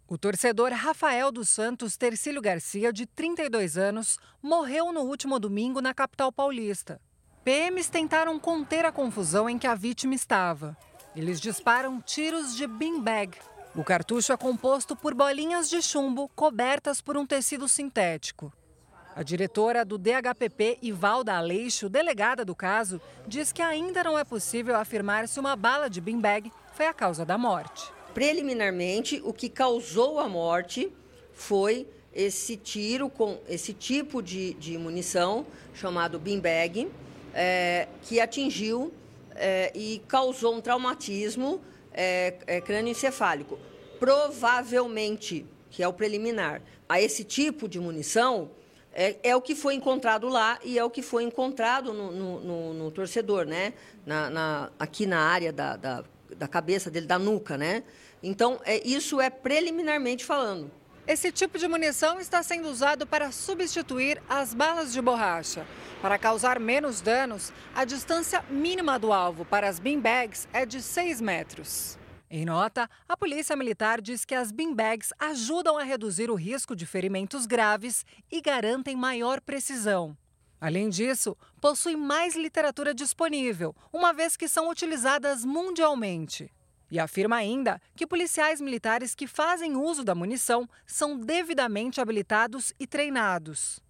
[0.09, 5.93] O torcedor Rafael dos Santos Tercílio Garcia, de 32 anos, morreu no último domingo na
[5.93, 7.01] capital paulista.
[7.43, 10.77] PMs tentaram conter a confusão em que a vítima estava.
[11.13, 13.37] Eles disparam tiros de beanbag.
[13.75, 18.53] O cartucho é composto por bolinhas de chumbo cobertas por um tecido sintético.
[19.13, 24.77] A diretora do DHPP, Ivalda Aleixo, delegada do caso, diz que ainda não é possível
[24.77, 27.96] afirmar se uma bala de beanbag foi a causa da morte.
[28.17, 30.91] Preliminarmente, o que causou a morte
[31.33, 36.89] foi esse tiro com esse tipo de, de munição, chamado beanbag,
[37.31, 38.91] é, que atingiu
[39.35, 41.61] é, e causou um traumatismo
[41.93, 43.59] é, é, crânioencefálico.
[43.99, 48.49] Provavelmente, que é o preliminar, a esse tipo de munição,
[48.99, 52.39] É, é, o que foi encontrado lá e é o que foi encontrado no, no,
[52.39, 53.73] no, no torcedor, né?
[54.03, 56.03] Na, na, aqui na área da, da,
[56.35, 57.83] da, cabeça dele, da nuca, né?
[58.21, 60.71] Então, é, isso é preliminarmente falando.
[61.07, 65.65] Esse tipo de munição está sendo usado para substituir as balas de borracha.
[66.01, 71.21] Para causar menos danos, a distância mínima do alvo para as beanbags é de 6
[71.21, 71.97] metros.
[72.29, 76.85] Em nota, a Polícia Militar diz que as beanbags ajudam a reduzir o risco de
[76.85, 80.17] ferimentos graves e garantem maior precisão.
[80.59, 86.51] Além disso, possui mais literatura disponível, uma vez que são utilizadas mundialmente.
[86.89, 92.87] E afirma ainda que policiais militares que fazem uso da munição são devidamente habilitados e
[92.87, 93.81] treinados.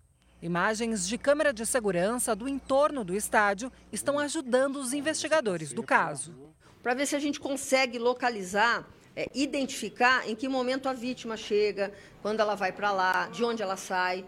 [0.42, 6.48] Imagens de câmera de segurança do entorno do estádio estão ajudando os investigadores do caso
[6.88, 11.92] para ver se a gente consegue localizar, é, identificar em que momento a vítima chega,
[12.22, 14.26] quando ela vai para lá, de onde ela sai.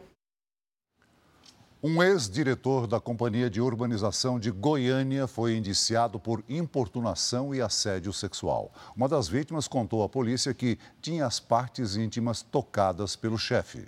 [1.81, 8.73] Um ex-diretor da Companhia de Urbanização de Goiânia foi indiciado por importunação e assédio sexual.
[8.93, 13.87] Uma das vítimas contou à polícia que tinha as partes íntimas tocadas pelo chefe.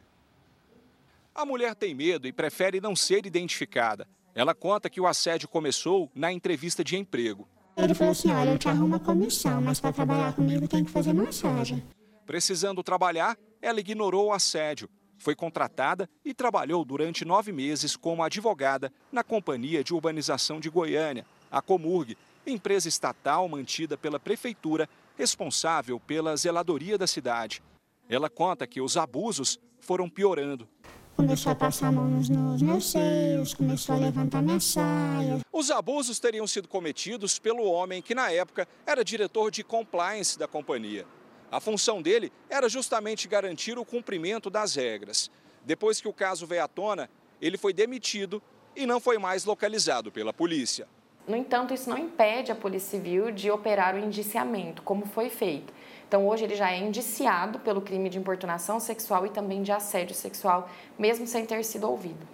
[1.35, 4.07] A mulher tem medo e prefere não ser identificada.
[4.33, 7.45] Ela conta que o assédio começou na entrevista de emprego.
[7.75, 10.91] Ele falou assim: olha, eu te arrumo a comissão, mas para trabalhar comigo tem que
[10.91, 11.83] fazer massagem.
[12.25, 14.89] Precisando trabalhar, ela ignorou o assédio.
[15.21, 21.27] Foi contratada e trabalhou durante nove meses como advogada na Companhia de Urbanização de Goiânia,
[21.51, 27.61] a Comurg, empresa estatal mantida pela prefeitura, responsável pela zeladoria da cidade.
[28.09, 30.67] Ela conta que os abusos foram piorando
[31.15, 35.39] começou a passar a mão nos, nos meus seios, começou a levantar minha saia.
[35.51, 40.47] Os abusos teriam sido cometidos pelo homem que, na época, era diretor de compliance da
[40.47, 41.05] companhia.
[41.51, 45.29] A função dele era justamente garantir o cumprimento das regras.
[45.65, 47.09] Depois que o caso veio à tona,
[47.41, 48.41] ele foi demitido
[48.73, 50.87] e não foi mais localizado pela polícia.
[51.27, 55.73] No entanto, isso não impede a Polícia Civil de operar o indiciamento, como foi feito.
[56.07, 60.15] Então, hoje ele já é indiciado pelo crime de importunação sexual e também de assédio
[60.15, 62.27] sexual, mesmo sem ter sido ouvido.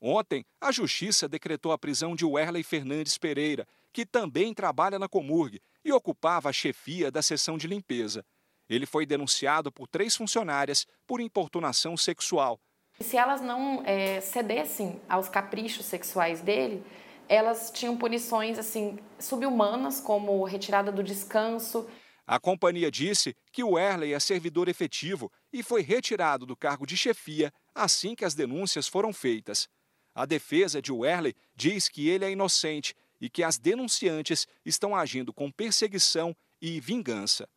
[0.00, 5.58] Ontem, a Justiça decretou a prisão de Werley Fernandes Pereira, que também trabalha na Comurg
[5.84, 8.24] e ocupava a chefia da seção de limpeza.
[8.68, 12.60] Ele foi denunciado por três funcionárias por importunação sexual.
[13.00, 16.82] Se elas não é, cedessem aos caprichos sexuais dele,
[17.28, 21.86] elas tinham punições assim subhumanas, como retirada do descanso.
[22.26, 26.96] A companhia disse que o Erley é servidor efetivo e foi retirado do cargo de
[26.96, 29.68] chefia assim que as denúncias foram feitas.
[30.14, 35.32] A defesa de Werley diz que ele é inocente e que as denunciantes estão agindo
[35.32, 37.48] com perseguição e vingança.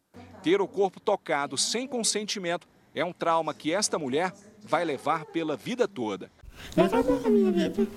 [0.42, 5.58] Ter o corpo tocado sem consentimento é um trauma que esta mulher vai levar pela
[5.58, 6.32] vida toda.
[6.78, 7.88] A minha vida.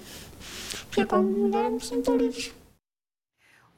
[1.09, 2.53] Como mulher me sinto livre.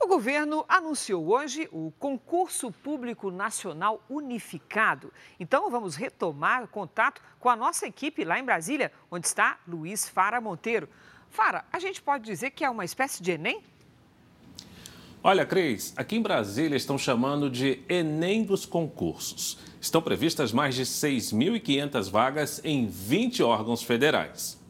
[0.02, 5.12] O governo anunciou hoje o Concurso Público Nacional Unificado.
[5.38, 10.08] Então, vamos retomar o contato com a nossa equipe lá em Brasília, onde está Luiz
[10.08, 10.88] Fara Monteiro.
[11.30, 13.62] Fara, a gente pode dizer que é uma espécie de Enem?
[15.26, 19.56] Olha, Cris, aqui em Brasília estão chamando de Enem dos concursos.
[19.80, 24.60] Estão previstas mais de 6.500 vagas em 20 órgãos federais.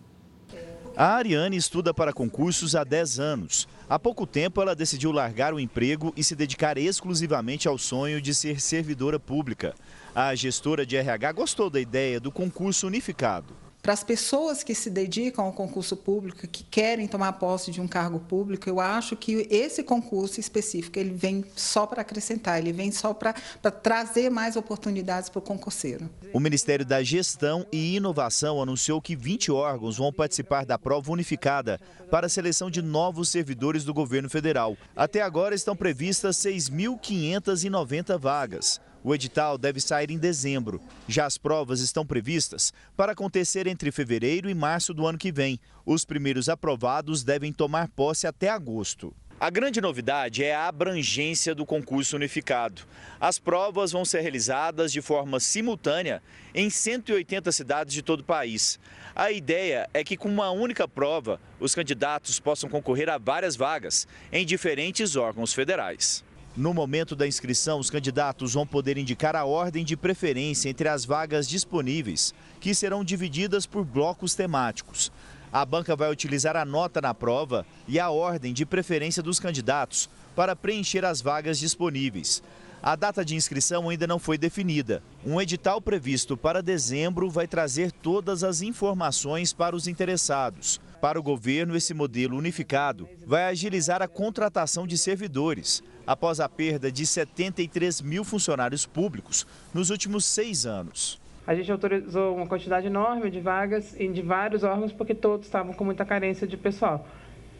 [0.96, 3.66] A Ariane estuda para concursos há 10 anos.
[3.88, 8.32] Há pouco tempo, ela decidiu largar o emprego e se dedicar exclusivamente ao sonho de
[8.32, 9.74] ser servidora pública.
[10.14, 14.88] A gestora de RH gostou da ideia do concurso unificado para as pessoas que se
[14.88, 19.46] dedicam ao concurso público, que querem tomar posse de um cargo público, eu acho que
[19.50, 23.34] esse concurso específico ele vem só para acrescentar, ele vem só para
[23.82, 26.08] trazer mais oportunidades para o concurseiro.
[26.32, 31.78] O Ministério da Gestão e Inovação anunciou que 20 órgãos vão participar da prova unificada
[32.10, 34.78] para a seleção de novos servidores do governo federal.
[34.96, 38.80] Até agora estão previstas 6.590 vagas.
[39.04, 40.80] O edital deve sair em dezembro.
[41.06, 45.60] Já as provas estão previstas para acontecer entre fevereiro e março do ano que vem.
[45.84, 49.14] Os primeiros aprovados devem tomar posse até agosto.
[49.38, 52.80] A grande novidade é a abrangência do concurso unificado.
[53.20, 56.22] As provas vão ser realizadas de forma simultânea
[56.54, 58.80] em 180 cidades de todo o país.
[59.14, 64.08] A ideia é que, com uma única prova, os candidatos possam concorrer a várias vagas
[64.32, 66.23] em diferentes órgãos federais.
[66.56, 71.04] No momento da inscrição, os candidatos vão poder indicar a ordem de preferência entre as
[71.04, 75.10] vagas disponíveis, que serão divididas por blocos temáticos.
[75.52, 80.08] A banca vai utilizar a nota na prova e a ordem de preferência dos candidatos
[80.36, 82.40] para preencher as vagas disponíveis.
[82.80, 85.02] A data de inscrição ainda não foi definida.
[85.26, 90.80] Um edital previsto para dezembro vai trazer todas as informações para os interessados.
[91.00, 96.90] Para o governo, esse modelo unificado vai agilizar a contratação de servidores, após a perda
[96.90, 101.20] de 73 mil funcionários públicos nos últimos seis anos.
[101.46, 105.84] A gente autorizou uma quantidade enorme de vagas de vários órgãos porque todos estavam com
[105.84, 107.06] muita carência de pessoal.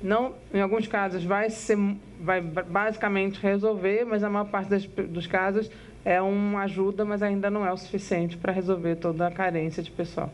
[0.02, 1.78] Não, em alguns casos vai ser,
[2.20, 5.70] vai basicamente resolver, mas a maior parte das, dos casos
[6.04, 9.90] é uma ajuda, mas ainda não é o suficiente para resolver toda a carência de
[9.90, 10.30] pessoal.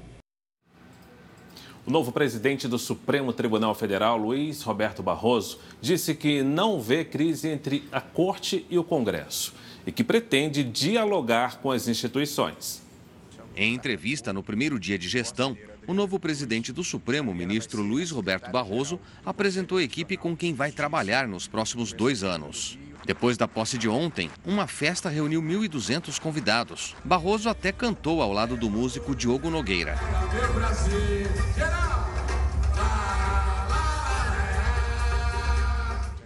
[1.90, 7.48] O novo presidente do Supremo Tribunal Federal, Luiz Roberto Barroso, disse que não vê crise
[7.48, 9.52] entre a Corte e o Congresso
[9.84, 12.80] e que pretende dialogar com as instituições.
[13.56, 18.52] Em entrevista no primeiro dia de gestão, o novo presidente do Supremo, ministro Luiz Roberto
[18.52, 22.78] Barroso, apresentou a equipe com quem vai trabalhar nos próximos dois anos.
[23.04, 26.94] Depois da posse de ontem, uma festa reuniu 1.200 convidados.
[27.04, 29.98] Barroso até cantou ao lado do músico Diogo Nogueira.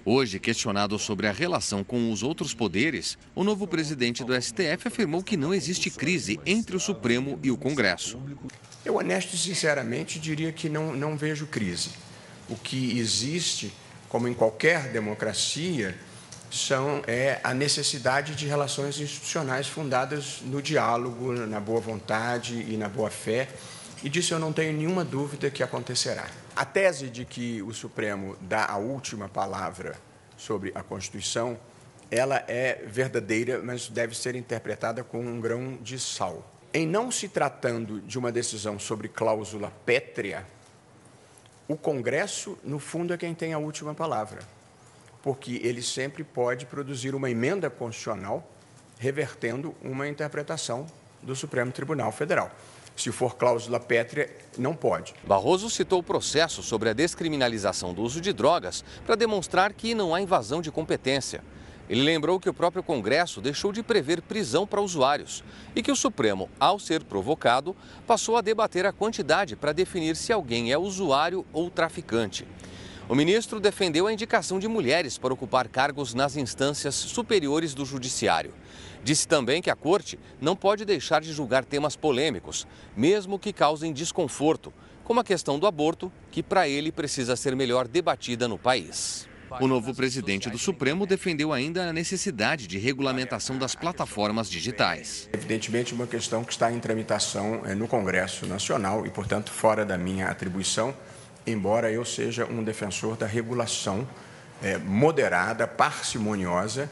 [0.06, 5.22] Hoje, questionado sobre a relação com os outros poderes, o novo presidente do STF afirmou
[5.22, 8.20] que não existe crise entre o Supremo e o Congresso.
[8.84, 11.88] Eu, honesto e sinceramente, diria que não, não vejo crise.
[12.50, 13.72] O que existe,
[14.06, 15.96] como em qualquer democracia,
[16.56, 22.88] são, é a necessidade de relações institucionais fundadas no diálogo, na boa vontade e na
[22.88, 23.48] boa fé,
[24.02, 26.26] e disso eu não tenho nenhuma dúvida que acontecerá.
[26.54, 29.96] A tese de que o Supremo dá a última palavra
[30.36, 31.58] sobre a Constituição,
[32.10, 36.48] ela é verdadeira, mas deve ser interpretada com um grão de sal.
[36.72, 40.46] Em não se tratando de uma decisão sobre cláusula pétrea,
[41.66, 44.40] o Congresso, no fundo, é quem tem a última palavra,
[45.24, 48.46] porque ele sempre pode produzir uma emenda constitucional
[48.98, 50.86] revertendo uma interpretação
[51.22, 52.50] do Supremo Tribunal Federal.
[52.94, 55.14] Se for cláusula pétrea, não pode.
[55.26, 60.14] Barroso citou o processo sobre a descriminalização do uso de drogas para demonstrar que não
[60.14, 61.42] há invasão de competência.
[61.88, 65.42] Ele lembrou que o próprio Congresso deixou de prever prisão para usuários
[65.74, 67.74] e que o Supremo, ao ser provocado,
[68.06, 72.46] passou a debater a quantidade para definir se alguém é usuário ou traficante.
[73.06, 78.54] O ministro defendeu a indicação de mulheres para ocupar cargos nas instâncias superiores do Judiciário.
[79.02, 83.92] Disse também que a Corte não pode deixar de julgar temas polêmicos, mesmo que causem
[83.92, 84.72] desconforto,
[85.04, 89.28] como a questão do aborto, que para ele precisa ser melhor debatida no país.
[89.60, 95.28] O novo presidente do Supremo defendeu ainda a necessidade de regulamentação das plataformas digitais.
[95.30, 99.98] Evidentemente, uma questão que está em tramitação é, no Congresso Nacional e, portanto, fora da
[99.98, 100.94] minha atribuição,
[101.46, 104.06] embora eu seja um defensor da regulação
[104.62, 106.90] é, moderada, parcimoniosa,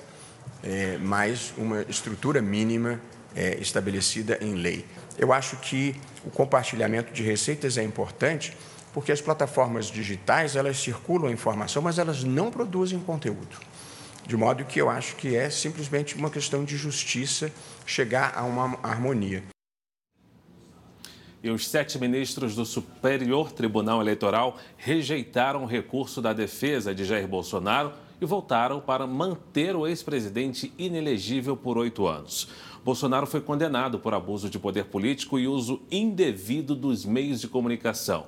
[0.63, 3.01] é, mas uma estrutura mínima
[3.35, 4.85] é, estabelecida em lei.
[5.19, 5.95] Eu acho que
[6.25, 8.57] o compartilhamento de receitas é importante
[8.93, 13.57] porque as plataformas digitais elas circulam informação, mas elas não produzem conteúdo.
[14.27, 17.51] De modo que eu acho que é simplesmente uma questão de justiça
[17.85, 19.52] chegar a uma harmonia.
[21.43, 27.27] E os sete ministros do Superior Tribunal Eleitoral rejeitaram o recurso da defesa de Jair
[27.27, 32.47] Bolsonaro e votaram para manter o ex-presidente inelegível por oito anos.
[32.85, 38.27] Bolsonaro foi condenado por abuso de poder político e uso indevido dos meios de comunicação.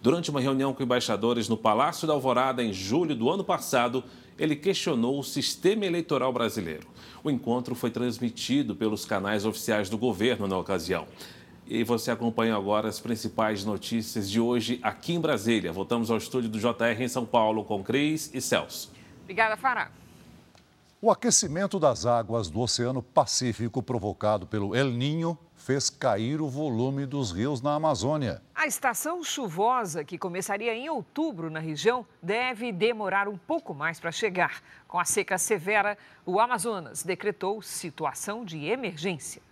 [0.00, 4.02] Durante uma reunião com embaixadores no Palácio da Alvorada em julho do ano passado,
[4.38, 6.86] ele questionou o sistema eleitoral brasileiro.
[7.22, 11.06] O encontro foi transmitido pelos canais oficiais do governo na ocasião.
[11.66, 15.72] E você acompanha agora as principais notícias de hoje aqui em Brasília.
[15.72, 18.92] Voltamos ao estúdio do JR em São Paulo com Cris e Celso.
[19.22, 19.90] Obrigada, Fará.
[21.00, 27.06] O aquecimento das águas do Oceano Pacífico provocado pelo El Ninho fez cair o volume
[27.06, 28.42] dos rios na Amazônia.
[28.54, 34.12] A estação chuvosa, que começaria em outubro na região, deve demorar um pouco mais para
[34.12, 34.62] chegar.
[34.88, 39.42] Com a seca severa, o Amazonas decretou situação de emergência.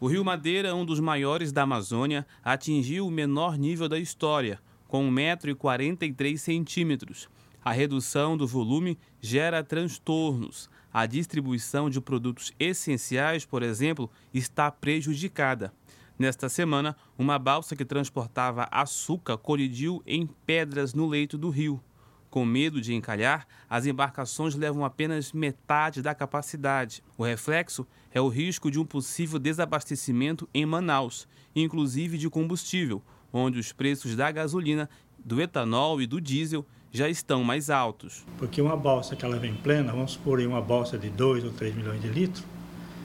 [0.00, 5.10] O Rio Madeira, um dos maiores da Amazônia, atingiu o menor nível da história, com
[5.10, 7.26] 1,43m.
[7.64, 10.70] A redução do volume gera transtornos.
[10.92, 15.72] A distribuição de produtos essenciais, por exemplo, está prejudicada.
[16.16, 21.82] Nesta semana, uma balsa que transportava açúcar colidiu em pedras no leito do rio.
[22.30, 27.02] Com medo de encalhar, as embarcações levam apenas metade da capacidade.
[27.16, 33.02] O reflexo é o risco de um possível desabastecimento em Manaus, inclusive de combustível,
[33.32, 34.88] onde os preços da gasolina,
[35.18, 38.24] do etanol e do diesel já estão mais altos.
[38.38, 41.74] Porque uma balsa que ela vem plena, vamos supor uma balsa de 2 ou 3
[41.74, 42.44] milhões de litros,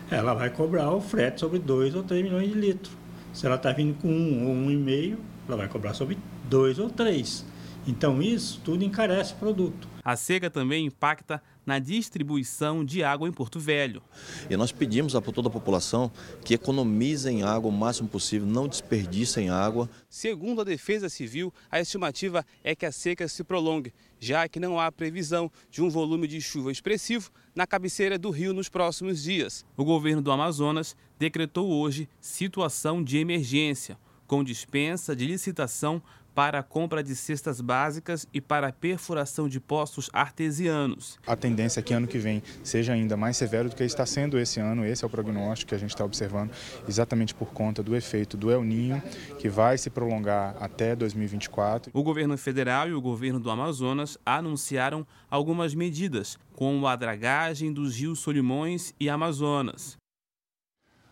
[0.10, 2.96] ela vai cobrar o frete sobre 2 ou 3 milhões de litros.
[3.34, 6.18] Se ela está vindo com um ou um e meio, ela vai cobrar sobre
[6.50, 7.46] 2 ou 3.
[7.86, 9.88] Então isso tudo encarece o produto.
[10.04, 14.02] A seca também impacta na distribuição de água em Porto Velho.
[14.50, 16.12] E nós pedimos a toda a população
[16.44, 19.90] que economizem água o máximo possível, não desperdicem água.
[20.10, 24.80] Segundo a Defesa Civil, a estimativa é que a seca se prolongue, já que não
[24.80, 29.66] há previsão de um volume de chuva expressivo na cabeceira do rio nos próximos dias.
[29.76, 33.98] O governo do Amazonas decretou hoje situação de emergência,
[34.28, 36.02] com dispensa de licitação
[36.34, 41.20] para a compra de cestas básicas e para a perfuração de poços artesianos.
[41.28, 44.40] A tendência é que ano que vem seja ainda mais severo do que está sendo
[44.40, 44.86] esse ano.
[44.86, 46.52] Esse é o prognóstico que a gente está observando,
[46.88, 49.02] exatamente por conta do efeito do El Ninho,
[49.40, 51.92] que vai se prolongar até 2024.
[51.94, 57.98] O governo federal e o governo do Amazonas anunciaram algumas medidas, como a dragagem dos
[57.98, 60.03] rios Solimões e Amazonas.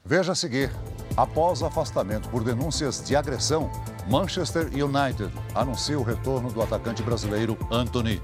[0.04, 0.72] Veja a seguir.
[1.16, 3.70] Após afastamento por denúncias de agressão,
[4.10, 8.22] Manchester United anuncia o retorno do atacante brasileiro Anthony.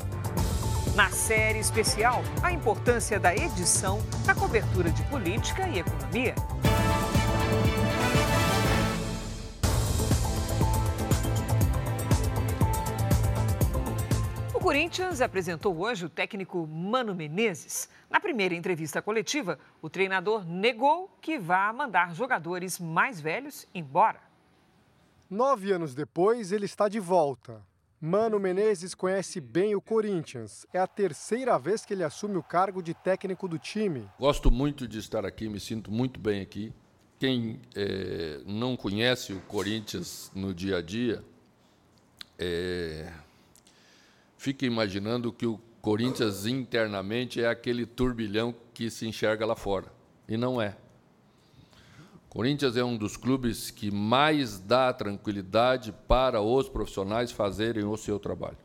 [0.95, 6.33] Na série especial, a importância da edição na cobertura de política e economia.
[14.57, 17.87] O Corinthians apresentou hoje o técnico Mano Menezes.
[18.09, 24.19] Na primeira entrevista coletiva, o treinador negou que vá mandar jogadores mais velhos embora.
[25.29, 27.63] Nove anos depois, ele está de volta.
[28.01, 30.65] Mano Menezes conhece bem o Corinthians.
[30.73, 34.09] É a terceira vez que ele assume o cargo de técnico do time.
[34.19, 36.73] Gosto muito de estar aqui, me sinto muito bem aqui.
[37.19, 41.23] Quem é, não conhece o Corinthians no dia a dia,
[42.39, 43.13] é,
[44.37, 49.91] fica imaginando que o Corinthians internamente é aquele turbilhão que se enxerga lá fora.
[50.27, 50.75] E não é.
[52.29, 58.19] Corinthians é um dos clubes que mais dá tranquilidade para os profissionais fazerem o seu
[58.19, 58.57] trabalho.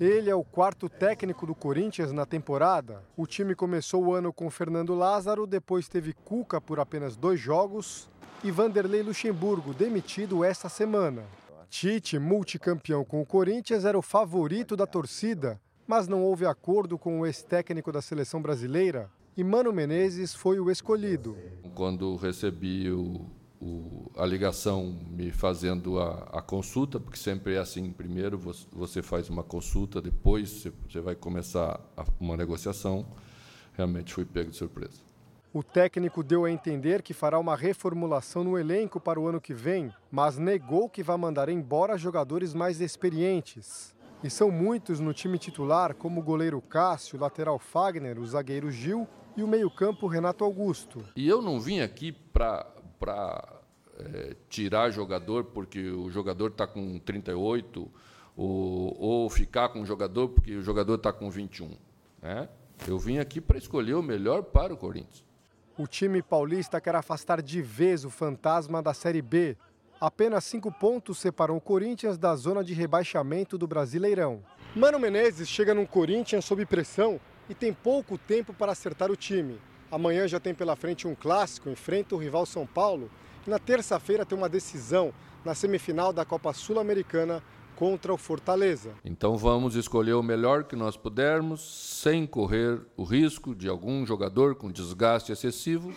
[0.00, 3.02] Ele é o quarto técnico do Corinthians na temporada.
[3.16, 8.08] O time começou o ano com Fernando Lázaro, depois teve Cuca por apenas dois jogos
[8.44, 11.24] e Vanderlei Luxemburgo, demitido esta semana.
[11.70, 17.20] Tite, multicampeão com o Corinthians, era o favorito da torcida, mas não houve acordo com
[17.20, 21.38] o ex-técnico da seleção brasileira e Mano Menezes foi o escolhido.
[21.72, 23.24] Quando recebi o,
[23.60, 28.36] o, a ligação me fazendo a, a, consulta, porque sempre é assim: primeiro
[28.72, 31.80] você faz uma consulta, depois você, vai começar
[32.18, 33.06] uma negociação.
[33.74, 35.07] Realmente fui pego de surpresa.
[35.52, 39.54] O técnico deu a entender que fará uma reformulação no elenco para o ano que
[39.54, 43.96] vem, mas negou que vai mandar embora jogadores mais experientes.
[44.22, 48.70] E são muitos no time titular, como o goleiro Cássio, o lateral Fagner, o zagueiro
[48.70, 51.02] Gil e o meio-campo Renato Augusto.
[51.16, 52.66] E eu não vim aqui para
[53.98, 57.90] é, tirar jogador porque o jogador está com 38
[58.36, 61.70] ou, ou ficar com o jogador porque o jogador está com 21.
[62.20, 62.48] Né?
[62.86, 65.27] Eu vim aqui para escolher o melhor para o Corinthians.
[65.78, 69.56] O time paulista quer afastar de vez o fantasma da Série B.
[70.00, 74.42] Apenas cinco pontos separam o Corinthians da zona de rebaixamento do Brasileirão.
[74.74, 79.60] Mano Menezes chega num Corinthians sob pressão e tem pouco tempo para acertar o time.
[79.88, 83.08] Amanhã já tem pela frente um clássico, enfrenta o rival São Paulo,
[83.46, 85.14] e na terça-feira tem uma decisão
[85.44, 87.40] na semifinal da Copa Sul-Americana
[87.78, 88.90] contra o Fortaleza.
[89.04, 91.60] Então vamos escolher o melhor que nós pudermos,
[92.02, 95.94] sem correr o risco de algum jogador com desgaste excessivo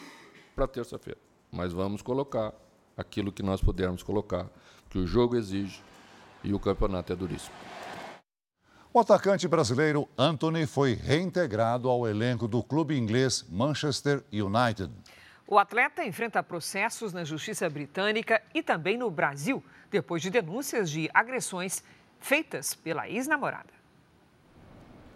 [0.56, 1.20] para terça-feira.
[1.52, 2.54] Mas vamos colocar
[2.96, 4.48] aquilo que nós pudermos colocar,
[4.92, 5.82] que o jogo exige
[6.44, 7.56] e o campeonato é duríssimo.
[8.94, 14.94] O atacante brasileiro Anthony foi reintegrado ao elenco do clube inglês Manchester United.
[15.52, 21.10] O atleta enfrenta processos na justiça britânica e também no Brasil, depois de denúncias de
[21.14, 21.84] agressões
[22.22, 23.74] feitas pela ex-namorada.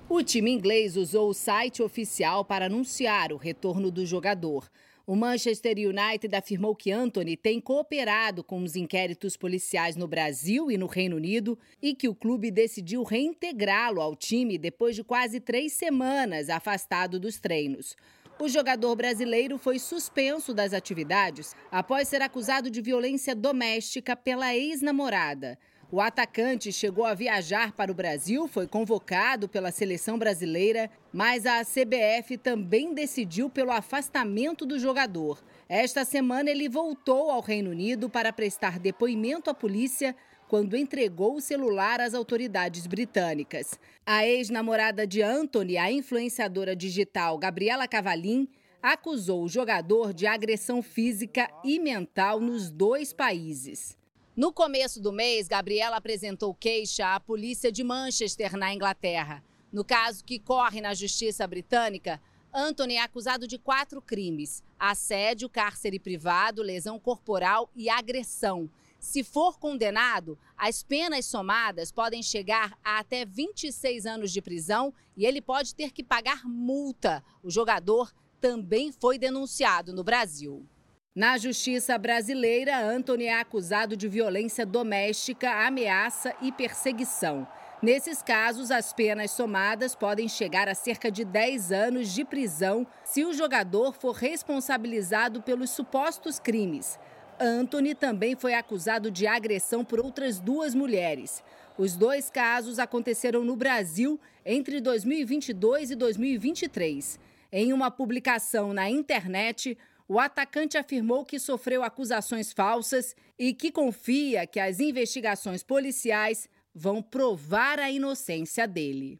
[0.10, 4.70] O time inglês usou o site oficial para anunciar o retorno do jogador.
[5.08, 10.78] O Manchester United afirmou que Anthony tem cooperado com os inquéritos policiais no Brasil e
[10.78, 15.72] no Reino Unido e que o clube decidiu reintegrá-lo ao time depois de quase três
[15.72, 17.96] semanas afastado dos treinos.
[18.38, 25.58] O jogador brasileiro foi suspenso das atividades após ser acusado de violência doméstica pela ex-namorada.
[25.90, 31.64] O atacante chegou a viajar para o Brasil, foi convocado pela seleção brasileira, mas a
[31.64, 35.42] CBF também decidiu pelo afastamento do jogador.
[35.70, 40.14] Esta semana ele voltou ao Reino Unido para prestar depoimento à polícia
[40.56, 43.78] quando entregou o celular às autoridades britânicas.
[44.06, 48.48] A ex-namorada de Anthony, a influenciadora digital Gabriela Cavalim,
[48.82, 53.98] acusou o jogador de agressão física e mental nos dois países.
[54.34, 59.44] No começo do mês, Gabriela apresentou queixa à polícia de Manchester, na Inglaterra.
[59.74, 62.22] No caso que corre na justiça britânica,
[62.54, 68.70] Anthony é acusado de quatro crimes: assédio, cárcere privado, lesão corporal e agressão.
[69.06, 75.28] Se for condenado, as penas somadas podem chegar a até 26 anos de prisão e
[75.28, 77.24] ele pode ter que pagar multa.
[77.44, 80.68] O jogador também foi denunciado no Brasil.
[81.16, 87.48] Na justiça brasileira, Anthony é acusado de violência doméstica, ameaça e perseguição.
[87.84, 93.24] Nesses casos, as penas somadas podem chegar a cerca de 10 anos de prisão se
[93.24, 96.98] o jogador for responsabilizado pelos supostos crimes.
[97.40, 101.44] Anthony também foi acusado de agressão por outras duas mulheres.
[101.78, 107.20] Os dois casos aconteceram no Brasil entre 2022 e 2023.
[107.52, 109.78] Em uma publicação na internet,
[110.08, 117.02] o atacante afirmou que sofreu acusações falsas e que confia que as investigações policiais vão
[117.02, 119.20] provar a inocência dele.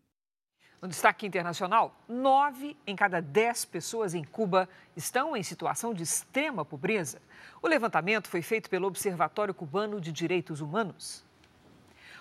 [0.82, 6.64] No destaque internacional, nove em cada dez pessoas em Cuba estão em situação de extrema
[6.64, 7.20] pobreza.
[7.62, 11.24] O levantamento foi feito pelo Observatório Cubano de Direitos Humanos.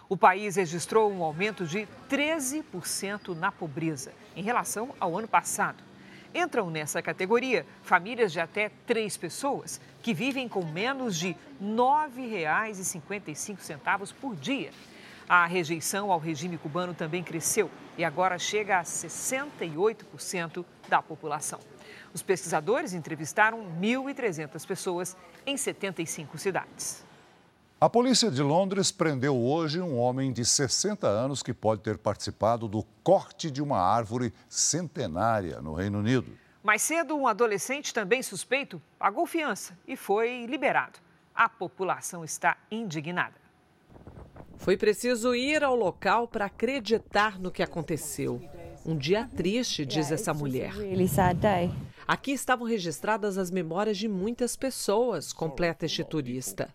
[0.09, 5.83] O país registrou um aumento de 13% na pobreza em relação ao ano passado.
[6.35, 14.13] Entram nessa categoria famílias de até três pessoas que vivem com menos de R$ 9,55
[14.21, 14.71] por dia.
[15.29, 21.59] A rejeição ao regime cubano também cresceu e agora chega a 68% da população.
[22.13, 25.17] Os pesquisadores entrevistaram 1.300 pessoas
[25.47, 27.05] em 75 cidades.
[27.81, 32.69] A polícia de Londres prendeu hoje um homem de 60 anos que pode ter participado
[32.69, 36.33] do corte de uma árvore centenária no Reino Unido.
[36.63, 40.99] Mais cedo, um adolescente também suspeito pagou fiança e foi liberado.
[41.35, 43.44] A população está indignada.
[44.57, 48.41] Foi preciso ir ao local para acreditar no que aconteceu.
[48.85, 50.73] Um dia triste, diz essa mulher.
[52.07, 56.69] Aqui estavam registradas as memórias de muitas pessoas, completa este turista.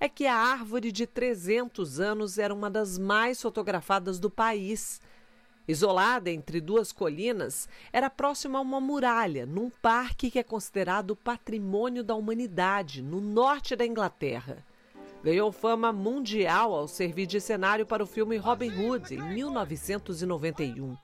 [0.00, 5.00] É que a árvore de 300 anos era uma das mais fotografadas do país.
[5.68, 12.04] Isolada entre duas colinas, era próxima a uma muralha, num parque que é considerado patrimônio
[12.04, 14.64] da humanidade, no norte da Inglaterra.
[15.22, 20.96] Ganhou fama mundial ao servir de cenário para o filme Robin Hood, em 1991.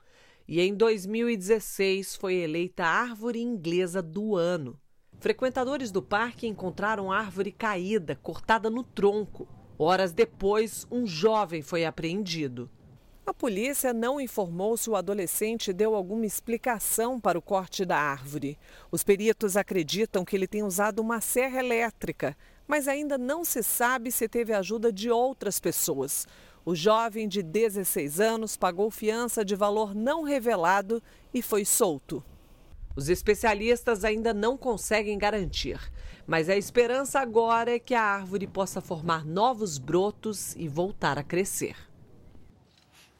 [0.47, 4.79] E em 2016 foi eleita a árvore inglesa do ano.
[5.19, 9.47] Frequentadores do parque encontraram a árvore caída, cortada no tronco.
[9.77, 12.69] Horas depois, um jovem foi apreendido.
[13.25, 18.57] A polícia não informou se o adolescente deu alguma explicação para o corte da árvore.
[18.91, 22.37] Os peritos acreditam que ele tem usado uma serra elétrica,
[22.67, 26.27] mas ainda não se sabe se teve ajuda de outras pessoas.
[26.65, 31.03] O jovem de 16 anos pagou fiança de valor não revelado
[31.33, 32.23] e foi solto.
[32.95, 35.79] Os especialistas ainda não conseguem garantir,
[36.27, 41.23] mas a esperança agora é que a árvore possa formar novos brotos e voltar a
[41.23, 41.75] crescer.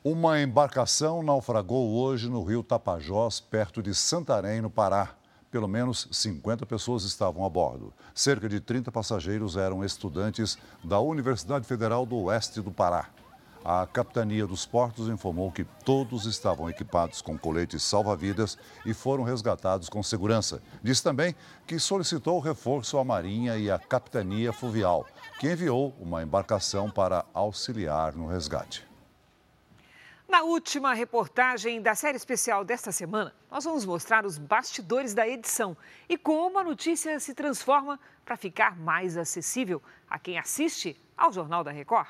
[0.04, 5.16] Uma embarcação naufragou hoje no rio Tapajós, perto de Santarém, no Pará.
[5.54, 7.94] Pelo menos 50 pessoas estavam a bordo.
[8.16, 13.10] Cerca de 30 passageiros eram estudantes da Universidade Federal do Oeste do Pará.
[13.64, 19.90] A Capitania dos Portos informou que todos estavam equipados com coletes salva-vidas e foram resgatados
[19.90, 20.60] com segurança.
[20.82, 21.36] Diz também
[21.68, 25.06] que solicitou reforço à Marinha e à Capitania Fluvial,
[25.40, 28.92] que enviou uma embarcação para auxiliar no resgate.
[30.28, 35.76] Na última reportagem da série especial desta semana, nós vamos mostrar os bastidores da edição
[36.08, 41.64] e como a notícia se transforma para ficar mais acessível a quem assiste ao Jornal
[41.64, 42.08] da Record.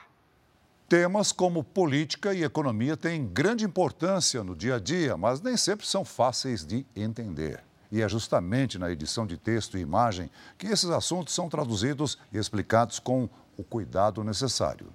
[0.87, 5.87] Temas como política e economia têm grande importância no dia a dia, mas nem sempre
[5.87, 7.63] são fáceis de entender.
[7.91, 12.37] E é justamente na edição de texto e imagem que esses assuntos são traduzidos e
[12.37, 14.87] explicados com o cuidado necessário.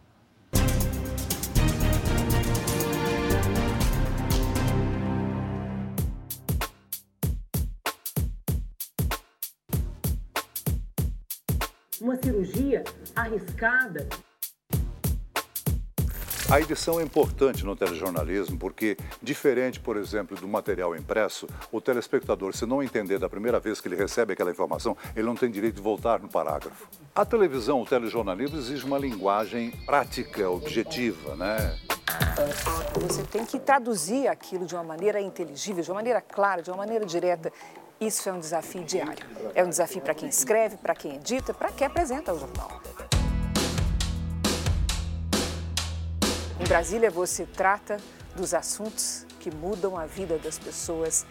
[12.09, 12.83] Uma cirurgia
[13.15, 14.09] arriscada.
[16.51, 22.57] A edição é importante no telejornalismo porque, diferente, por exemplo, do material impresso, o telespectador,
[22.57, 25.75] se não entender da primeira vez que ele recebe aquela informação, ele não tem direito
[25.75, 26.89] de voltar no parágrafo.
[27.15, 31.79] A televisão, o telejornalismo exige uma linguagem prática, objetiva, né?
[33.03, 36.79] Você tem que traduzir aquilo de uma maneira inteligível, de uma maneira clara, de uma
[36.79, 37.53] maneira direta.
[38.01, 39.27] Isso é um desafio diário.
[39.57, 42.81] É um desafio para quem escreve, para quem edita, para quem apresenta o jornal.
[46.61, 47.97] Em Brasília, você trata
[48.37, 51.27] dos assuntos que mudam a vida das pessoas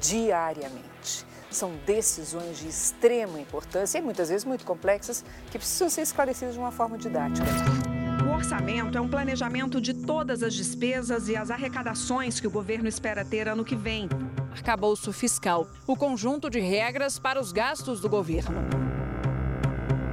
[0.00, 1.26] diariamente.
[1.50, 6.60] São decisões de extrema importância e muitas vezes muito complexas que precisam ser esclarecidas de
[6.60, 7.44] uma forma didática.
[8.24, 12.88] O orçamento é um planejamento de todas as despesas e as arrecadações que o governo
[12.88, 14.08] espera ter ano que vem.
[14.52, 18.60] Arcabouço fiscal o conjunto de regras para os gastos do governo.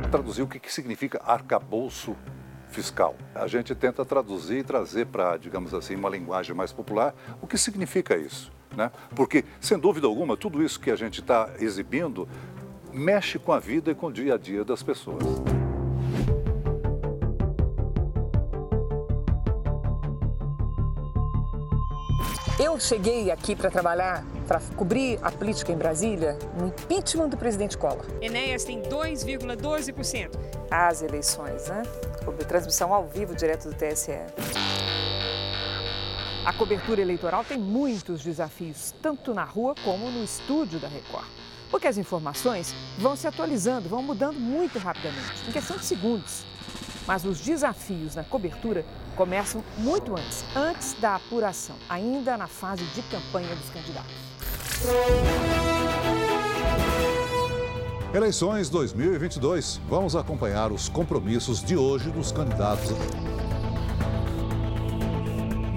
[0.10, 2.16] Traduzir o que significa arcabouço
[2.70, 3.16] fiscal.
[3.36, 7.58] A gente tenta traduzir e trazer para, digamos assim, uma linguagem mais popular o que
[7.58, 8.50] significa isso.
[8.76, 8.90] Né?
[9.14, 12.28] Porque, sem dúvida alguma, tudo isso que a gente está exibindo
[12.94, 15.49] mexe com a vida e com o dia a dia das pessoas.
[22.80, 27.78] Eu cheguei aqui para trabalhar, para cobrir a política em Brasília, no impeachment do presidente
[27.78, 28.06] Collor.
[28.22, 30.30] Enéas tem 2,12%.
[30.72, 31.84] As eleições, né?
[32.48, 34.14] Transmissão ao vivo direto do TSE.
[36.46, 41.28] A cobertura eleitoral tem muitos desafios, tanto na rua como no estúdio da Record.
[41.70, 46.46] Porque as informações vão se atualizando, vão mudando muito rapidamente, em questão de segundos.
[47.06, 48.86] Mas os desafios na cobertura
[49.20, 54.16] começam muito antes, antes da apuração, ainda na fase de campanha dos candidatos.
[58.14, 59.82] Eleições 2022.
[59.90, 62.92] Vamos acompanhar os compromissos de hoje dos candidatos.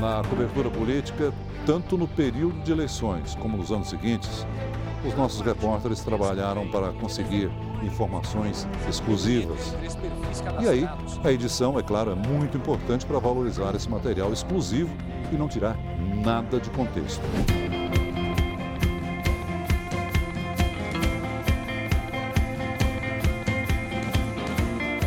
[0.01, 1.35] Na cobertura política,
[1.67, 4.47] tanto no período de eleições como nos anos seguintes,
[5.05, 7.51] os nossos repórteres trabalharam para conseguir
[7.83, 9.75] informações exclusivas.
[10.61, 10.89] E aí,
[11.25, 14.95] a edição, é claro, é muito importante para valorizar esse material exclusivo
[15.33, 15.77] e não tirar
[16.25, 17.23] nada de contexto.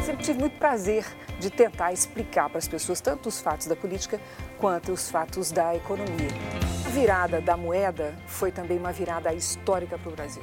[0.05, 1.05] Sempre tive muito prazer
[1.39, 4.19] de tentar explicar para as pessoas tanto os fatos da política
[4.57, 6.64] quanto os fatos da economia.
[6.95, 10.41] A virada da moeda foi também uma virada histórica para o Brasil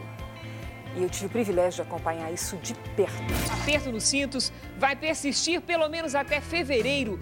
[0.95, 3.23] e eu tive o privilégio de acompanhar isso de perto.
[3.63, 7.19] Aperto nos cintos vai persistir pelo menos até fevereiro.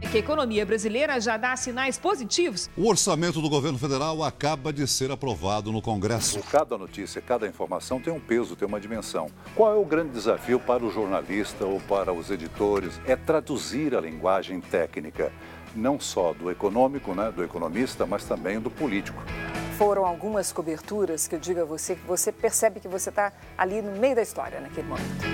[0.00, 2.68] É que a economia brasileira já dá sinais positivos.
[2.76, 6.40] O orçamento do governo federal acaba de ser aprovado no Congresso.
[6.50, 9.28] Cada notícia, cada informação tem um peso, tem uma dimensão.
[9.54, 13.00] Qual é o grande desafio para o jornalista ou para os editores?
[13.06, 15.32] É traduzir a linguagem técnica,
[15.74, 19.22] não só do econômico, né, do economista, mas também do político
[19.74, 23.82] foram algumas coberturas que eu digo a você que você percebe que você está ali
[23.82, 25.24] no meio da história naquele momento.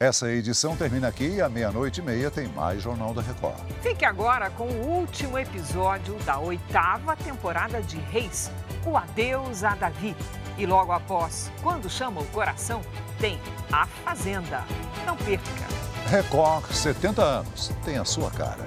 [0.00, 3.58] Essa edição termina aqui e à meia-noite e meia tem mais Jornal da Record.
[3.82, 8.48] Fique agora com o último episódio da oitava temporada de Reis,
[8.86, 10.14] o Adeus a Davi.
[10.58, 12.82] E logo após, quando chama o coração,
[13.20, 13.38] tem
[13.70, 14.64] A Fazenda.
[15.06, 15.68] Não perca!
[16.08, 17.70] Record 70 anos.
[17.84, 18.66] Tem a sua cara.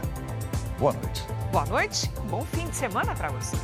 [0.79, 1.25] Boa noite.
[1.51, 2.09] Boa noite.
[2.29, 3.57] Bom fim de semana para você.